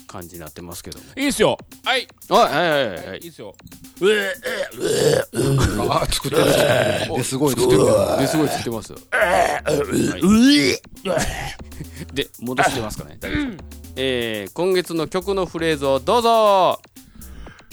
[0.09, 1.57] 感じになってますけどいいっすよ。
[1.85, 2.09] はい。
[2.29, 3.19] はいはいはいはい。
[3.19, 3.55] いいっすよ。
[5.89, 6.45] ああ、作ってる。
[6.45, 7.85] ですごい作ってる。
[8.19, 8.93] で、すごいつってます。
[8.93, 8.99] よ。
[9.13, 9.61] は
[12.11, 12.15] い。
[12.15, 13.17] で、戻してますかね。
[13.21, 13.65] 大丈夫
[14.01, 16.81] えー、今月の曲のフレーズをどうぞ。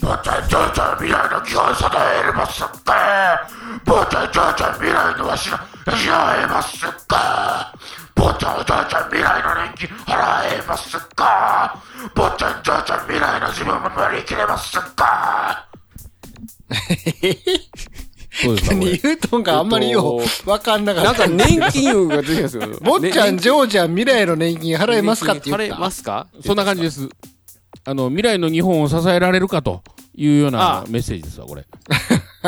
[0.01, 3.49] ぼちゃちゃちゃ未来の気を定えますか
[3.85, 7.73] ぼちゃちゃちゃ未来のわしら払えますか
[8.15, 11.83] ぼちゃちゃちゃ未来の年金払えますか？
[12.15, 15.67] ぼちゃちゃちゃ未来の自分も乗り切れますか？
[18.31, 18.91] そうですかこれ。
[18.91, 21.27] ニュートンがあんまりようわかんなかった。
[21.27, 22.63] なんか年金が出てきますよ。
[22.81, 25.79] 坊ちゃん、ねジョージャン、未来の年金払えますかって言っ払えた。
[25.79, 26.27] ますか？
[26.45, 27.07] そんな感じです。
[27.87, 29.83] あの未来の日本を支えられるかと
[30.15, 31.61] いうようあなあメッセージですわこれ。
[31.61, 31.67] こ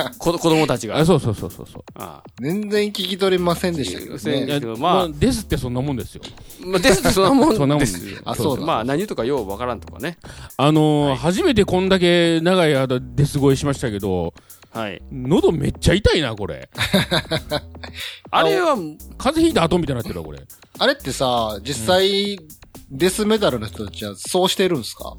[0.20, 0.98] 子供たちが。
[0.98, 1.84] あそうそうそうそうそう。
[1.96, 4.46] あ全然聞き取れませんでしたけどね。
[4.46, 4.94] いやけどまあ。
[4.96, 6.22] まあですってそんなもんですよ。
[6.66, 7.58] まあ、ですってそんなもんです。
[7.60, 8.66] そんなもんですあそうだ。
[8.66, 10.18] まあ、何言うとかようわからんとかね。
[10.58, 14.34] あのー初めてこんだけ長い間デス声しましたけど
[14.72, 15.02] はい。
[15.12, 16.70] 喉めっちゃ痛いなこれ。
[18.32, 20.40] あれは、風邪ひいた後みたいになってるわこれ。
[20.80, 22.38] あれってさ、実際、
[22.92, 25.16] デスメタルの人たちはそうしてるんですか？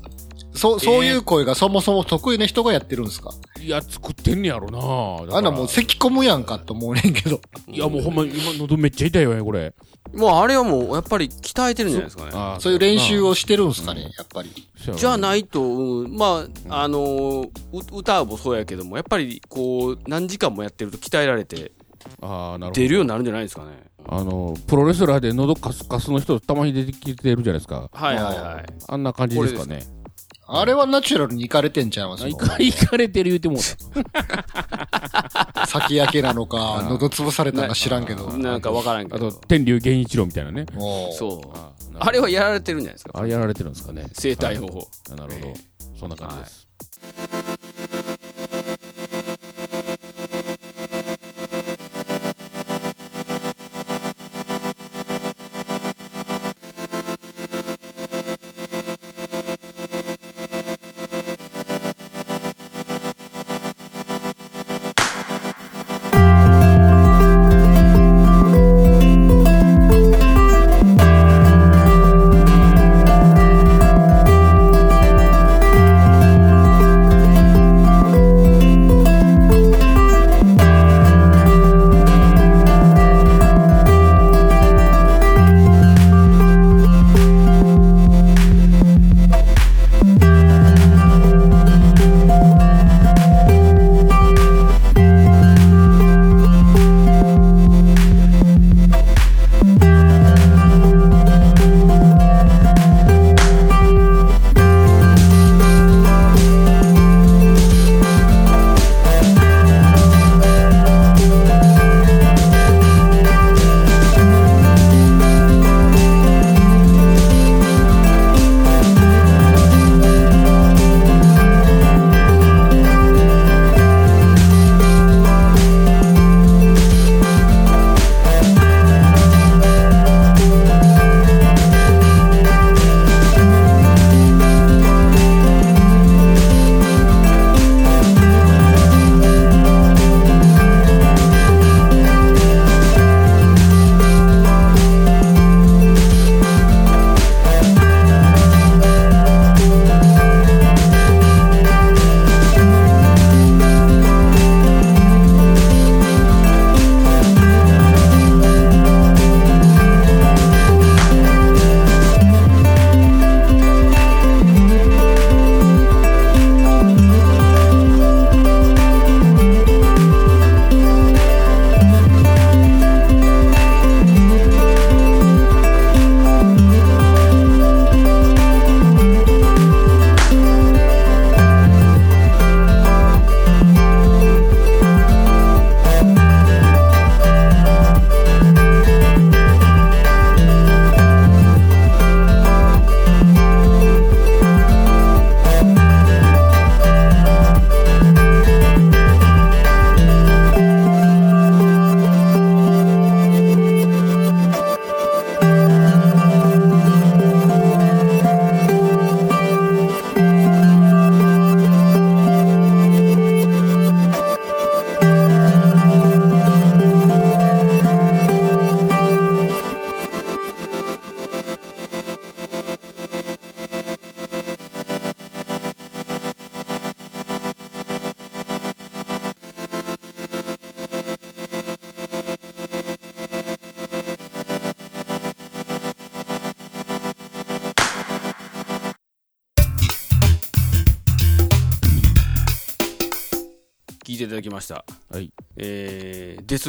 [0.59, 7.41] そう、そういう声がそもそも得意な人がやってるんですか、いや、作ってんねやろなあんなもう咳込むやんかと思うねんけど。
[7.69, 9.73] いや、もうほんま、今喉めっちゃ痛いわね、これ。
[10.15, 12.31] もうあれはもうやっぱり鍛えてるんじゃないですかね。
[12.33, 14.51] あーそういう練習をしてるんですかね、やっぱり。
[14.97, 17.49] じゃないと、うんまあ、あのー
[17.95, 21.73] う歌もそうやけども、やっぱりこう、何時間もやってると鍛えられて
[22.21, 22.71] あーなるほど。
[22.73, 23.89] 出るようになるんじゃないですかね。
[24.11, 27.91] あの、プロレスラーで喉カスカスの人たまに出てきてるじゃないですか。
[27.93, 28.65] はいはいはい。
[28.89, 29.83] あんな感じですかね。
[30.51, 32.23] あれはナチュラルにいかれてんちゃいます？
[32.37, 33.59] か、いかれてる言うてもう
[35.69, 38.31] 先焼けなのか、喉潰されたのか知らんけど。
[38.33, 39.17] なんかわからんけた。
[39.17, 40.65] あとど。、天竜源一郎みたいなね。
[40.75, 41.49] もうそう。
[41.59, 43.11] ああれはやられてるんじゃないですか？
[43.19, 44.07] あれやられてるんですかね。
[44.15, 44.89] 生体保護。
[45.13, 45.55] あなるほど。
[46.01, 46.67] そんな感じです。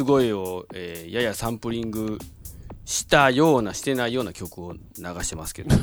[0.00, 2.18] ス声を、えーややサンプリング
[2.84, 4.80] したような、してないような曲を流
[5.22, 5.76] してますけど。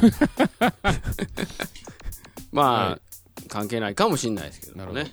[2.52, 3.02] まあ、はい
[3.48, 5.10] 関係ないかもしれないですけどなるねほ。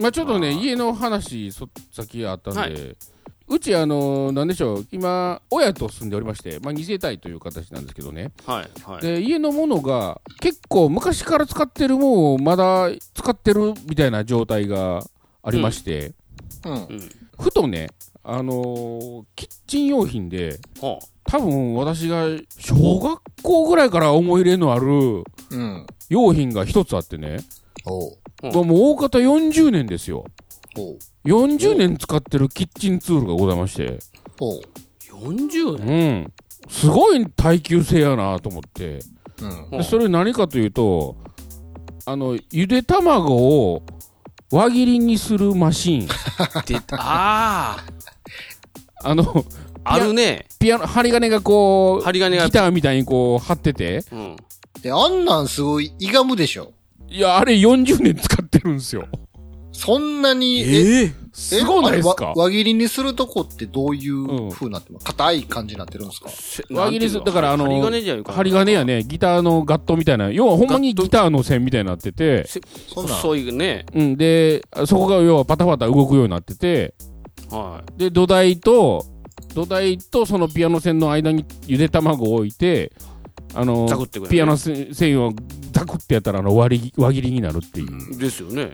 [0.00, 2.96] まあちょっとね、家の話、そ先あったんで、はい
[3.48, 9.02] うち、あの、なんでしょう、今、親と住んでおりまして、まあ、2世帯という形なんですけどね、はい、はい。
[9.02, 15.04] で家のものが結構昔から使ってるものをまだ使ってるみたいな状態が
[15.44, 16.12] ありまして、
[16.64, 16.72] うん。
[16.72, 17.10] うん。
[17.38, 17.90] ふとね、
[18.28, 22.26] あのーキッチン用品で、ほ多分私が
[22.58, 25.86] 小学校ぐらいから思い入れのあるうん。
[26.08, 27.38] 用品が一つあってね、
[27.84, 28.18] おう。
[28.42, 30.24] うんまあもう大方40年ですよ。
[30.76, 30.98] おう。
[31.24, 33.98] 40年使ってるキッチンツールがございまして、う。
[34.40, 34.60] おう。
[35.12, 36.32] 40年？
[36.68, 38.98] すごい耐久性やなと思って。
[39.40, 39.70] うん。
[39.70, 41.16] でそれ何かというと、
[42.06, 43.82] あの、ゆで卵を
[44.50, 46.08] 輪切りにするマシン。
[46.66, 47.84] であ
[49.08, 49.44] あの、
[49.84, 50.46] あ、あるね。
[50.58, 54.04] ピアノ、針金がこう、針金がギターみたいにこう、張ってて。
[54.12, 54.36] うん。
[54.82, 56.72] で、あんなんすごい、いがむでしょ。
[57.08, 59.06] いや、あれ40年使ってるんですよ。
[59.72, 62.32] そんなに、ええすごないですか？
[62.34, 65.04] 輪切りにするとこってどういうんう風になってます？
[65.04, 66.30] 硬い感じになってるんですか？
[66.70, 68.86] 輪切りする、だからあの、針金じゃよ針金や。
[68.86, 72.46] ね、ギターのガットみたいな、要はほんまにギターの線みたいになってて、
[72.88, 73.84] そ細いね。
[73.94, 76.94] うん、で、そこが要はパタパタ動くようになってて、
[77.50, 79.04] はで、土台と、
[79.54, 82.92] 土台とそのピアノ線の間にゆで卵を置いて、
[83.54, 83.88] あの
[84.28, 85.32] ピアノ線線を
[85.72, 88.14] ザクってやったらあの割り輪切りになるっていう。
[88.14, 88.18] い。
[88.18, 88.72] ですよね。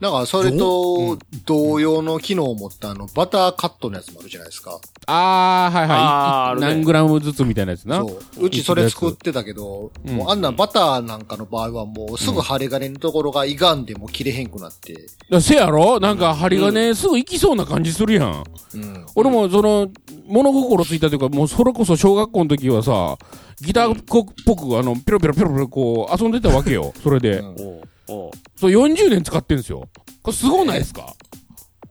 [0.00, 4.80] なんか、それと、同様の機能を持ったあの、バターカットのやつもあるじゃないですか。
[5.06, 5.98] あー、はいはい。
[5.98, 7.98] いあーあるね何グラムずつみたいなやつな？
[7.98, 8.44] そう。
[8.46, 14.96] うちそれ作ってたけど、うんもうあんなバターなんかの場合はもうすぐ針金のところが歪んでも切れへんくなって。
[15.30, 16.00] だせやろ？
[16.00, 18.44] なんか針金すぐ行きそうな感じするやん。
[18.74, 19.06] うん。
[19.14, 19.88] 俺もその、
[20.26, 23.16] 物心ついたというか、もうそれこそ小学校の時はさ、
[23.60, 26.92] ギターっぽく、あの、ピロピロピロピロこう、遊んでたわけよ。
[27.00, 27.38] それで。
[27.38, 28.30] うんそ
[28.62, 29.88] う、40年使ってんすよ。
[30.22, 31.14] これすごないですか？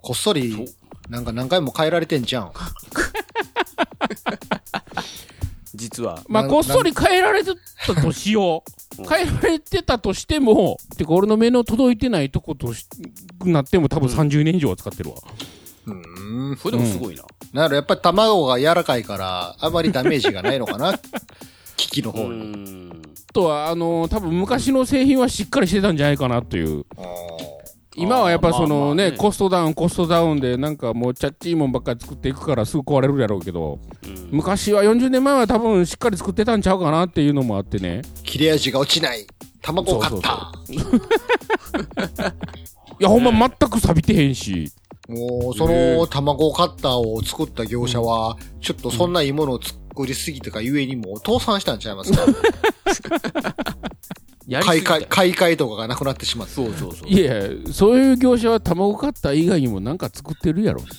[0.01, 0.67] こっそり、
[1.09, 2.51] なんか何回も変えられてんじゃん。
[5.75, 6.21] 実は。
[6.27, 7.51] まあ、こっそり変えられて
[7.87, 8.63] たとしよ
[8.99, 9.09] う。
[9.09, 12.85] 変えられてたとしても、てか俺の目の届いてないとことし
[13.43, 15.15] なっても多分30年以上は使ってるわ。
[15.87, 15.93] う
[16.53, 16.57] ん。
[16.61, 17.23] それでもすごいな。
[17.53, 20.93] なるやっぱり卵が柔らかいから、あまりダメージがないのかな
[21.75, 22.39] 機器のう方に。
[22.39, 23.01] ん。
[23.29, 26.85] あとは、あのー多分昔の製品はしっかりしてたんじゃないかなという。
[27.95, 38.01] 今はやっぱそまあまのね、あねコストダウン、コストダウンでなんかもうチャッチいもんばっかり作っていくからすぐ壊れるやろうけど、うん昔は40年前は多分しっかり作ってたんちゃうかなっていうのもあってね。
[38.23, 39.27] 切れ味が落ちない。
[39.61, 40.51] 卵を買った。
[42.99, 44.71] いや、ほんま全く錆びてへんし。
[45.09, 52.23] もう、その卵カッターを作った業者は、ちょっとそんないいものを作りすぎてかゆえにもう倒産したんちゃいますか？
[52.85, 56.53] 買い替え、やりすぎたよ買い替えとかがなくなってしまって。
[56.53, 57.09] そうそうそう。
[57.09, 57.33] いや、
[57.71, 60.81] そういう業者は卵カッター以外にもなんか作ってるやろ。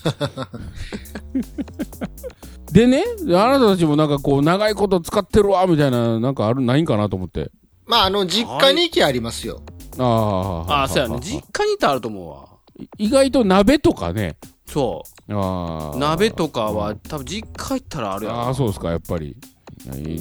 [2.71, 7.51] でね、あなたたちもなんかこう、長いこと使ってるわ、みたいな、なんかある、ないんかなと思って。
[7.85, 9.61] まあ、あの、実家に行きありますよ。
[9.99, 10.73] ああ。
[10.81, 11.19] ああ、そうやね。
[11.21, 12.54] 実家にいたらあると思うわ。
[12.97, 14.37] 意外と鍋とかね。
[14.67, 15.95] そああ。
[15.95, 15.99] う。
[15.99, 18.37] 鍋とかは、多分実家行ったらあるやろ。
[18.39, 19.35] ああ、そうですか、やっぱり。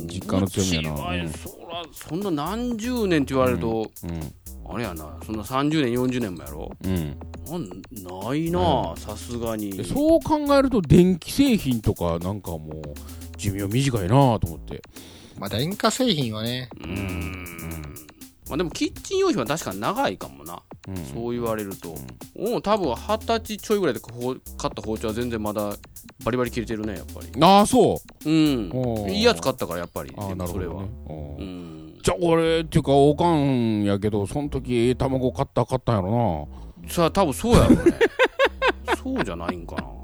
[0.06, 0.94] 実家の強みやな。
[0.94, 4.34] うちはそらそんな何十年って言われると、うん。
[4.66, 7.16] あれやな、そんな30年、40年もやろうん。
[7.50, 7.68] なん
[8.30, 9.72] ないなあさすがに。
[9.72, 12.94] でそう考えると、電気製品とかなんかもう、
[13.36, 14.82] 寿命短いなと思って。
[15.38, 17.94] まあ、電化製品はね、うーん。
[18.48, 20.62] まあでも、キッチン用品は確かに長いかもな。
[20.88, 20.96] うん。
[20.96, 21.94] そう言われると。
[22.36, 25.76] お多分、二十歳ちょいぐらいで買った包丁は全然まだ
[26.24, 27.28] バリバリ切れてるね、やっぱり。
[27.42, 28.30] ああ、そう。
[28.30, 30.10] うんいいやつ買ったから、やっぱり。
[30.10, 31.36] でもそれはなるほどね。。
[31.36, 31.74] おーうん。
[32.02, 36.48] じゃあ俺っていうかおかんやけどその時卵買った買ったんやろ
[36.86, 37.82] さあ、多分そうやろうね。
[39.02, 39.82] そうじゃないんかな。
[39.82, 39.94] な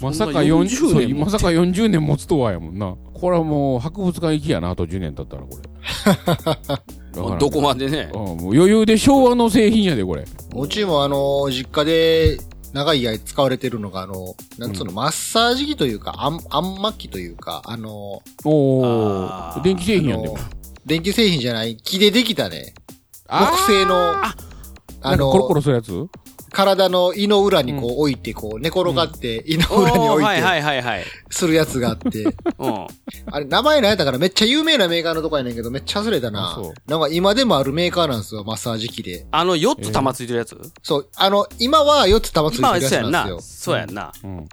[0.00, 7.50] まさかそんな40 40そう年もまさか40年持つとはやもんなこれはもう博物館行きやなあと10年経ったらこれど。
[7.50, 8.10] こまでね。
[8.12, 8.20] うん。
[8.20, 10.24] もう余裕で昭和の製品やでこれ。
[10.56, 12.38] うちもあの、実家で
[12.72, 20.28] 長い間使われてるのが、あの、なんつうの、マッサージ機というか、あん、あんま機というか、あの、おあーお電気製品やんで。
[20.28, 20.44] あのも
[20.84, 22.74] 電気製品じゃない、木でできたね、
[23.28, 24.34] あ木製の、あ
[25.02, 26.06] あなんかコロコの、ロするやつ？
[26.52, 31.04] 体の胃の裏にこう置いて、こう寝転がって、胃の裏に置いて、いはいはい。
[31.30, 32.24] するやつがあって、
[32.58, 32.86] うん。
[33.30, 36.90] あれ、名前何やったからめっちゃ有名なメーカーのとこやねんけど、めっちゃ忘れたあなそう。
[36.90, 39.26] なんか今でもあるメーカーなんですよ、マッサージ機で。
[39.30, 40.56] あの、4つ玉ついてるやつ？
[40.82, 43.64] そう、あの、今は4つ玉ついて今るやつはそうやんななんですよ。。
[43.64, 44.12] そうやんな。
[44.22, 44.48] うん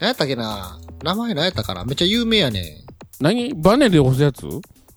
[0.00, 2.64] 何やったっけな名前何やったかなめっちゃ有名やねん。
[3.22, 4.46] 何バネで押すやつ？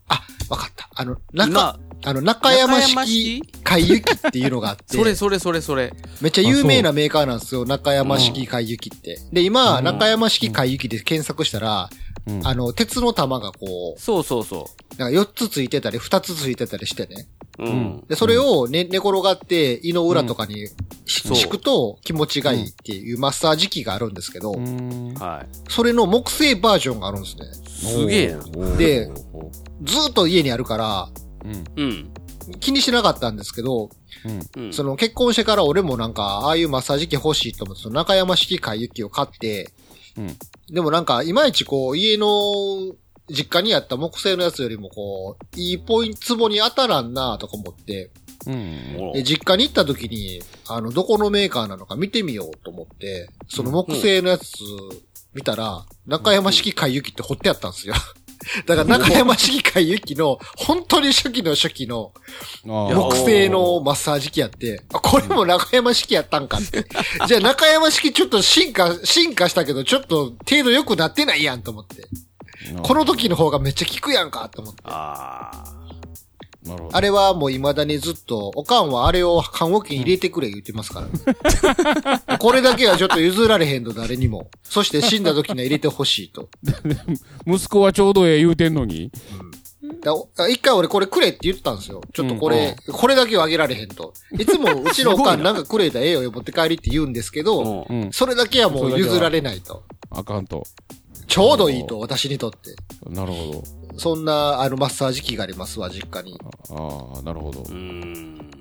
[0.08, 0.90] あ、わかった。
[0.96, 3.42] あの、中今、あの、中山式式？
[3.64, 5.94] 海雪っていうのがあって、 それそれそれそれ。
[6.22, 9.20] めっちゃ有名なメーカーなんですよ、中山式海雪って。
[9.34, 11.90] で、今、中山式海雪で検索したら、
[12.28, 17.28] うんあの、鉄の玉がこそうそうそう、なんか4つついてたり、2つついてたりしてね。
[17.60, 17.64] う。
[17.64, 18.04] うん。
[18.08, 20.68] で、それを寝、寝転がって胃の裏とかに
[21.06, 25.72] 敷くと気持ちがいいっていうマッサージ機があるんですけど、うんはい。
[25.72, 27.46] それの木製バージョンがあるんですね。
[27.68, 28.76] すげえな。
[28.78, 29.06] で
[29.84, 31.10] ずーっと家にあるから、
[31.44, 32.14] うんうん。
[32.60, 33.90] 気にしてなかったんですけど、
[34.56, 34.74] うんうん。
[34.74, 39.72] その結婚してから俺もなんか、ああいうマッサージ機欲しいと思って、その中山式海雪を買って、
[40.18, 40.38] うん
[40.72, 42.28] でもなんか、いまいちこう、家の、
[43.30, 48.12] 実家にあった木製のやつよりもこう、いいポイント、壺に当たらんなとか思って、
[48.48, 49.14] うん。
[49.14, 54.46] で実家に行った時に、あの、どこのメーカーなのか見てみようと思って、その木製のやつ
[55.34, 57.96] 見たら、中山式海雪って掘ってあったんですよ。
[58.66, 62.14] だから中山式海雪の、本当に初期の初期の
[62.64, 66.86] 木製のマッサージ機やって、あ、これも中山式やったんかって。
[67.28, 72.08] じゃあ中山式ちょっと進化、進化したけど、ちょっと程度良くなってないやんと思って。
[72.82, 74.82] この時の方がめっちゃ効くやんかと思って。
[74.86, 75.85] あ。
[76.92, 81.06] あれはもう未だにずっと、おかんはあれを看護機に入れてくれ言ってますか
[82.28, 82.38] ら。
[82.40, 84.50] これだけはちょっと譲られへんと誰にも。
[84.64, 86.50] そして死んだ時には入れてほしいと。
[87.46, 89.12] 息子はちょうどええ言うてんのに。
[90.02, 92.02] だお一回俺これくれって言ったんですよ。
[92.14, 94.14] ちょっとこれ、これだけはあげられへんと。
[94.38, 97.44] いつもうちのおかん なんかくれたらええよ、持って帰りって言うんですけあ。
[97.44, 98.12] ど、うんうん。
[98.12, 99.84] それだけはもう譲られないと。
[100.10, 100.66] あかんと。
[101.28, 102.76] ちょうどいいと、私にとって。
[103.10, 103.64] なるほ
[103.98, 106.38] そんな、あの、マッサージ機がありますわ、実家に。
[106.70, 107.14] ど。
[107.16, 107.74] ああ、なるほどう。
[107.74, 108.52] ん。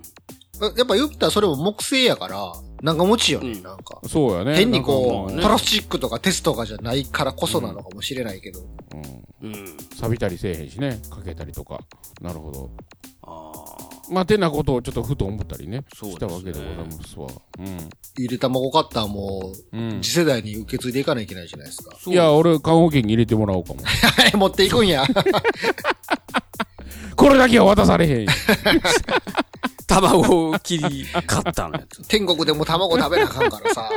[0.77, 2.53] やっぱ言ったらそれも木製やから、
[2.83, 4.01] なんか持ちよね、うんなんか。
[4.07, 4.57] そうやね。
[4.57, 8.61] 変にこう、ねプラスチックとかテストとかじゃないからこそなのかもしれないけど。
[9.43, 9.51] うん。
[9.51, 9.77] うん。
[9.97, 11.01] 錆びたりせえへんしね。
[11.11, 11.81] かけたりとか。
[12.21, 12.71] なるほど。
[13.23, 13.53] あ
[13.91, 13.94] あ。
[14.11, 15.79] まあ、てなことをちょっとふと思ったりね。
[15.79, 17.27] ねしたわけでございますわ。
[17.59, 20.01] うんゆで卵カッターも、うん。
[20.01, 21.97] 次世代に受け継いでいかないといけないじゃないですか。
[22.07, 23.81] いや、俺、看護券に入れてもらおうかも。
[23.83, 25.05] はい、持っていくんや。
[27.17, 28.27] これだけは渡されへん。
[29.87, 32.07] 卵切りカッターのやつ。
[32.09, 33.91] 天国でも卵食べなあかんからさ。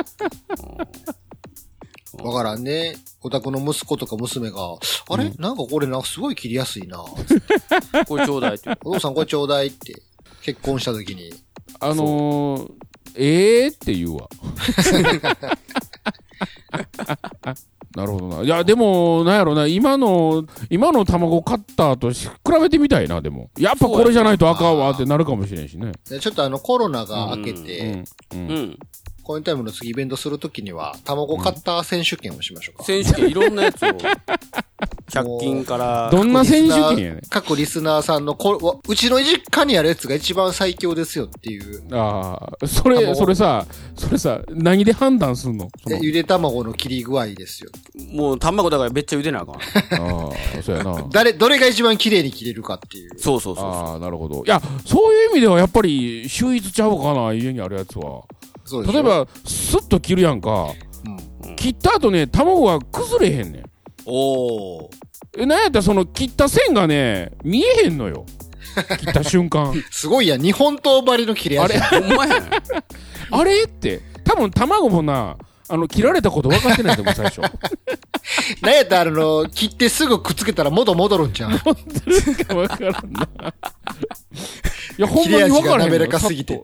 [2.23, 2.95] わからんね。
[3.21, 4.77] お宅の息子とか娘が、
[5.09, 6.97] あれ、なんかこれなんかすごい切りやすいな。
[8.07, 8.69] これちょうだいって。
[8.83, 10.01] お父さんこれちょうだいって。
[10.41, 11.33] 結婚した時に。
[11.79, 12.71] あのー、
[13.15, 14.29] ええー、って言うわ。
[17.95, 18.43] なるほどな。
[18.43, 23.49] いや、でも、なんやろな、今の、今の卵カッターとし比べてみたいな、でも。
[23.57, 25.93] やっぱこれじゃないとあかんわってなるかもしれんしね。
[26.07, 27.99] でちょっとあのコロナが明けうて、ん。
[27.99, 28.05] う。
[28.35, 28.77] うんん。
[29.27, 32.85] コインタイムの次イベントするときには、卵カッター選手権をしましょうか。
[32.85, 33.87] 選手権いろんなやつを、
[35.11, 41.83] 100均から、どんな選手権やね各リスナーさんのこわうちの実家にあるやつが一番最強ですよっていう。
[41.93, 43.65] ああ、それ、それさ、
[43.97, 45.67] それさ、何で判断すんの？
[45.83, 47.69] そのでゆで卵の切り具合ですよ。
[48.13, 49.55] もう卵だからめっちゃ茹でなあかん。
[49.59, 51.03] ああ、そうやな。
[51.11, 53.19] 誰、どれが一番綺麗に切れるかっていう。
[53.19, 54.43] そうそうそうそああ、なるほど。
[54.45, 58.23] いや、そういう意味ではやっぱり、秀逸ちゃうかな、家にあるやつは。
[58.71, 60.73] 例え、ば、スッと切るやんか。
[61.45, 61.55] うん。
[61.55, 63.61] 切った後ね、卵が崩れへんねん。
[63.61, 63.65] う。
[64.05, 64.97] おー。
[65.37, 68.25] え、なんやったらその切った線がね、見えへんのよ。
[68.99, 69.73] 切った瞬間。
[69.91, 71.79] すごいや、日本刀張りの切れ味。
[71.79, 72.49] ほんまやん。
[73.31, 75.37] あれって、多分卵もな、
[75.69, 77.41] あの、切られたこと分かってないと思う、最初。
[78.61, 81.57] なんやったらあの、切ってすぐくっつけたら元戻るんじゃん。
[81.57, 81.75] 分
[82.67, 83.27] からんな。
[84.97, 86.61] いや、ほんまに分からへんの切れ味が滑らかすぎて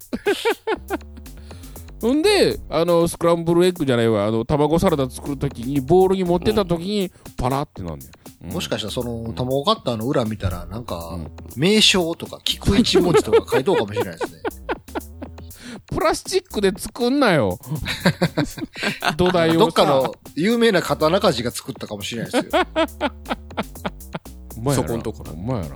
[2.11, 8.05] んで、あの、スクランブルエッグじゃないわ、あの、卵サラダ作るときに、ボウルに持ってたときに、パラってなんね
[8.45, 8.51] ん。
[8.51, 14.39] もしかしたらその、卵カッターの裏見たら、なんかうん、名称とか、菊一文字とか書いとうかもしれないですね。
[15.87, 17.59] プラスチックで作んなよ。
[19.17, 19.59] 土台をさ。
[19.59, 22.51] どっかの有名な刀鍛冶が作ったかもしれないですよ。
[24.73, 25.69] そこんとこなほんまやな。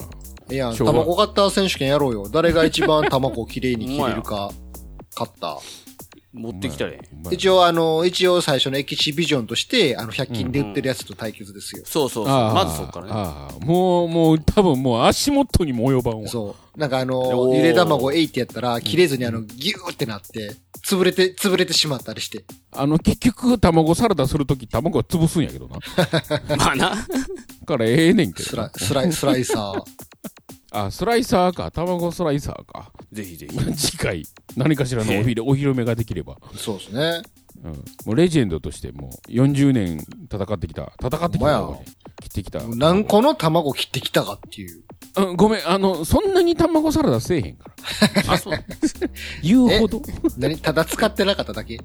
[0.50, 2.30] いや、卵カッター選手権やろうよ。
[2.30, 4.52] 誰が一番卵をきれいに切れるか、
[5.14, 5.87] カッター。
[6.34, 11.84] 持ってきたらええほんまや一応あの、一応最初のエキシビジョンとして、あの、100均で売ってるやつと対決ですよ。
[11.86, 12.34] そうそうそう。
[12.34, 13.12] ああまずそっからね。
[13.14, 16.28] ああもう、もう、多分もう足元にも及ばんわ。
[16.28, 16.80] そう。
[16.80, 20.56] なんかあの、ゆで卵えいってやったら、切れずにあの、ギューってなって、
[20.86, 22.46] 潰れて、潰れてしまったりして。
[22.72, 25.78] あの、結局、卵サラダするとき、卵は潰すんやけどな。
[25.78, 26.96] だ まあな。
[27.66, 28.68] からええねんけどスラ。
[28.74, 29.82] イ、スライ、スライサー。
[30.86, 31.72] あ、スライサーか。
[31.72, 32.92] 卵スライサーか。
[33.12, 33.58] ぜひぜひ。
[33.76, 34.24] 次回、
[34.56, 36.38] 何かしらの お披露お披露目ができれば。
[36.56, 37.22] そうですね。
[37.64, 37.72] うん。
[37.72, 40.92] もうレジェンドとして、もう、40年戦ってきた。
[41.02, 41.84] 戦ってきたほんまや。
[42.22, 42.62] 切ってきた。
[42.68, 44.84] 何個の卵切ってきたかっていう。
[45.18, 47.72] うん、ごめん、あの、そんなに卵サラダせえへんか
[48.28, 48.34] ら。
[48.34, 48.60] あ、そう。
[49.42, 50.02] 言うほど。
[50.38, 50.58] 何？
[50.60, 51.80] ただ使ってなかっただけ？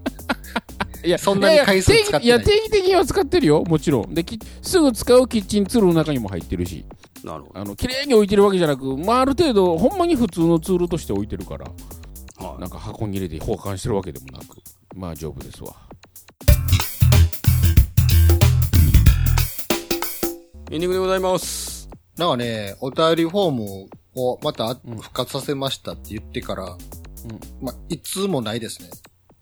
[1.05, 3.65] いやそんなに回数使ってないいや、定期いや定期的には使ってるよ。
[3.65, 4.15] もちろん。
[4.15, 6.85] で、きすぐ使うキッチンツールの中にも入ってるし。
[7.25, 11.67] なるほあの、綺麗に置いてるわけじゃなく、まあ、ある程度、ほんまに普通のツールとして置いてるから、
[12.39, 12.47] ど。
[12.47, 14.59] はなんか箱に入れて保管してるわけでもなく、
[14.95, 15.75] まあ、丈夫ですわ。
[20.71, 20.75] い。
[20.75, 21.89] エンディングでございます。
[22.17, 26.77] なんかね、お便りフォームをまた復活させましたって言ってから、
[27.61, 28.89] まあ、いつもないですね。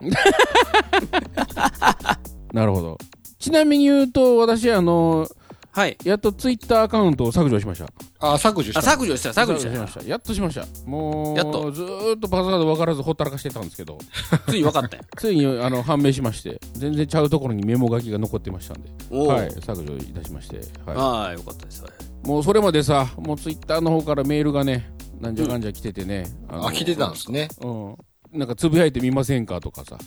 [2.53, 2.99] なるほど。
[3.39, 5.27] ちなみに言うと、私、あの、
[5.73, 5.97] はい。
[6.05, 7.87] やっとツイッターアカウントを削除しました。
[8.19, 8.81] あ、削除した。
[8.81, 9.73] あ、削除した、削除した。
[9.73, 10.05] しました。
[10.05, 10.67] やっとしました。
[10.85, 13.99] もう、やっとずーっとパスワード分からずほったらかしてたんですけど、
[14.49, 15.05] ついに分かったんや。
[15.17, 19.27] ついにあの判明しまして、全然ちゃうところにメモ書きが残ってましたんで、おお。
[19.29, 21.83] は、はい削除いたしまして、はああ、よかったです。
[21.83, 21.93] はい
[22.25, 27.49] い、もうそれまでさ、もうツイッターの方からメールがね、なんじゃかんじゃ来ててね、のあ、来てたんですね。
[27.63, 27.97] うん。
[28.33, 29.99] なんかつぶやいてみませんかとかさ、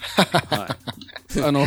[0.56, 0.78] は
[1.36, 1.42] い。
[1.44, 1.66] あの、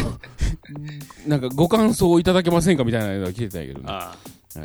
[1.26, 3.86] なんかご感想をいただけませんかみたいなのが来てたんやけどね。
[3.86, 4.16] は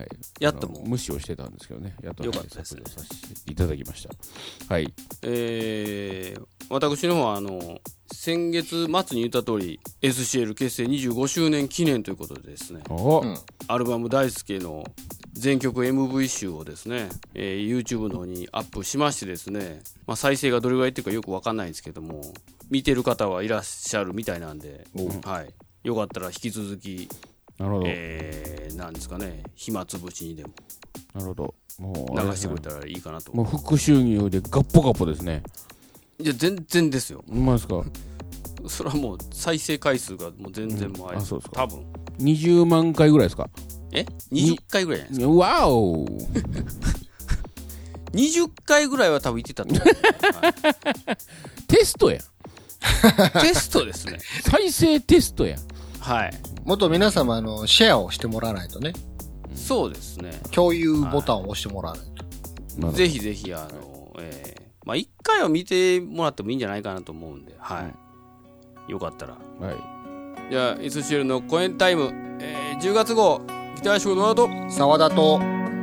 [0.01, 0.07] い。
[0.39, 1.95] やっと無視をしてたんですけどね。
[2.01, 4.73] やっとねよかったですね削除させていただきました。
[4.73, 4.93] はい。
[5.23, 7.79] えー、私の方は、あの、
[8.13, 13.37] 先月末に言った通り、SCL 結成25周年記念ということでですね、お、うん
[13.67, 14.83] アルバム大輔の
[15.33, 22.33] 全曲 MV 集をですね、えー YouTube の方にアップしましてですね、まあ、再生がどれぐらいっていうかよくわかんないんですけども、
[22.69, 24.85] 見てる方はいらっしゃるみたいなんで、
[25.23, 25.53] はい。
[25.83, 27.07] よかったら引き続き、
[27.57, 27.85] なるほど。
[27.87, 30.49] えー、なんですかね、暇つぶしにでも
[31.13, 31.55] なるほど。
[31.79, 33.33] もう、流してくれたらいいかなと。
[33.33, 35.41] もう副収入でガッポガッポですね。
[36.19, 37.23] いや、全然ですよ。
[37.27, 37.83] うまいですか？
[38.67, 41.85] それはもう再生回数がもう全然もうあれ、うんあそうですか多分。
[42.19, 43.49] ?20 万回ぐらいですか？
[43.93, 45.27] え ?20 回ぐらいじゃないですか？
[45.33, 46.05] わお
[48.13, 49.87] 20回ぐらいは多分言ってたと思う。
[51.67, 52.19] テストやん。
[53.41, 54.19] テストですね。
[54.43, 55.59] 再生テストやん。
[55.99, 56.33] はい。
[56.65, 58.93] もっと皆様、あの、シェアをしてもらわないとね。
[59.55, 60.31] そうですね。
[60.51, 62.05] 共有ボタンを押してもらわない
[62.81, 62.91] と。
[62.91, 67.89] ぜひぜひ、あの、えーまあ、一回は見てもらってもいいんじゃないかなと思うんで、は
[68.89, 68.91] い。
[68.91, 69.37] よかったら。
[69.59, 69.75] はい。
[70.51, 72.11] じゃあ、SCL の公演タイム、
[72.41, 73.41] えー10月号、
[73.81, 75.39] ギターショーの後、沢田と、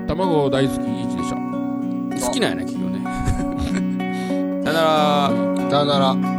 [0.06, 2.26] 卵大好き1でした。
[2.28, 3.02] 好きなんやね、企業ね。
[4.64, 5.68] さよなら。
[5.68, 6.37] さよなら。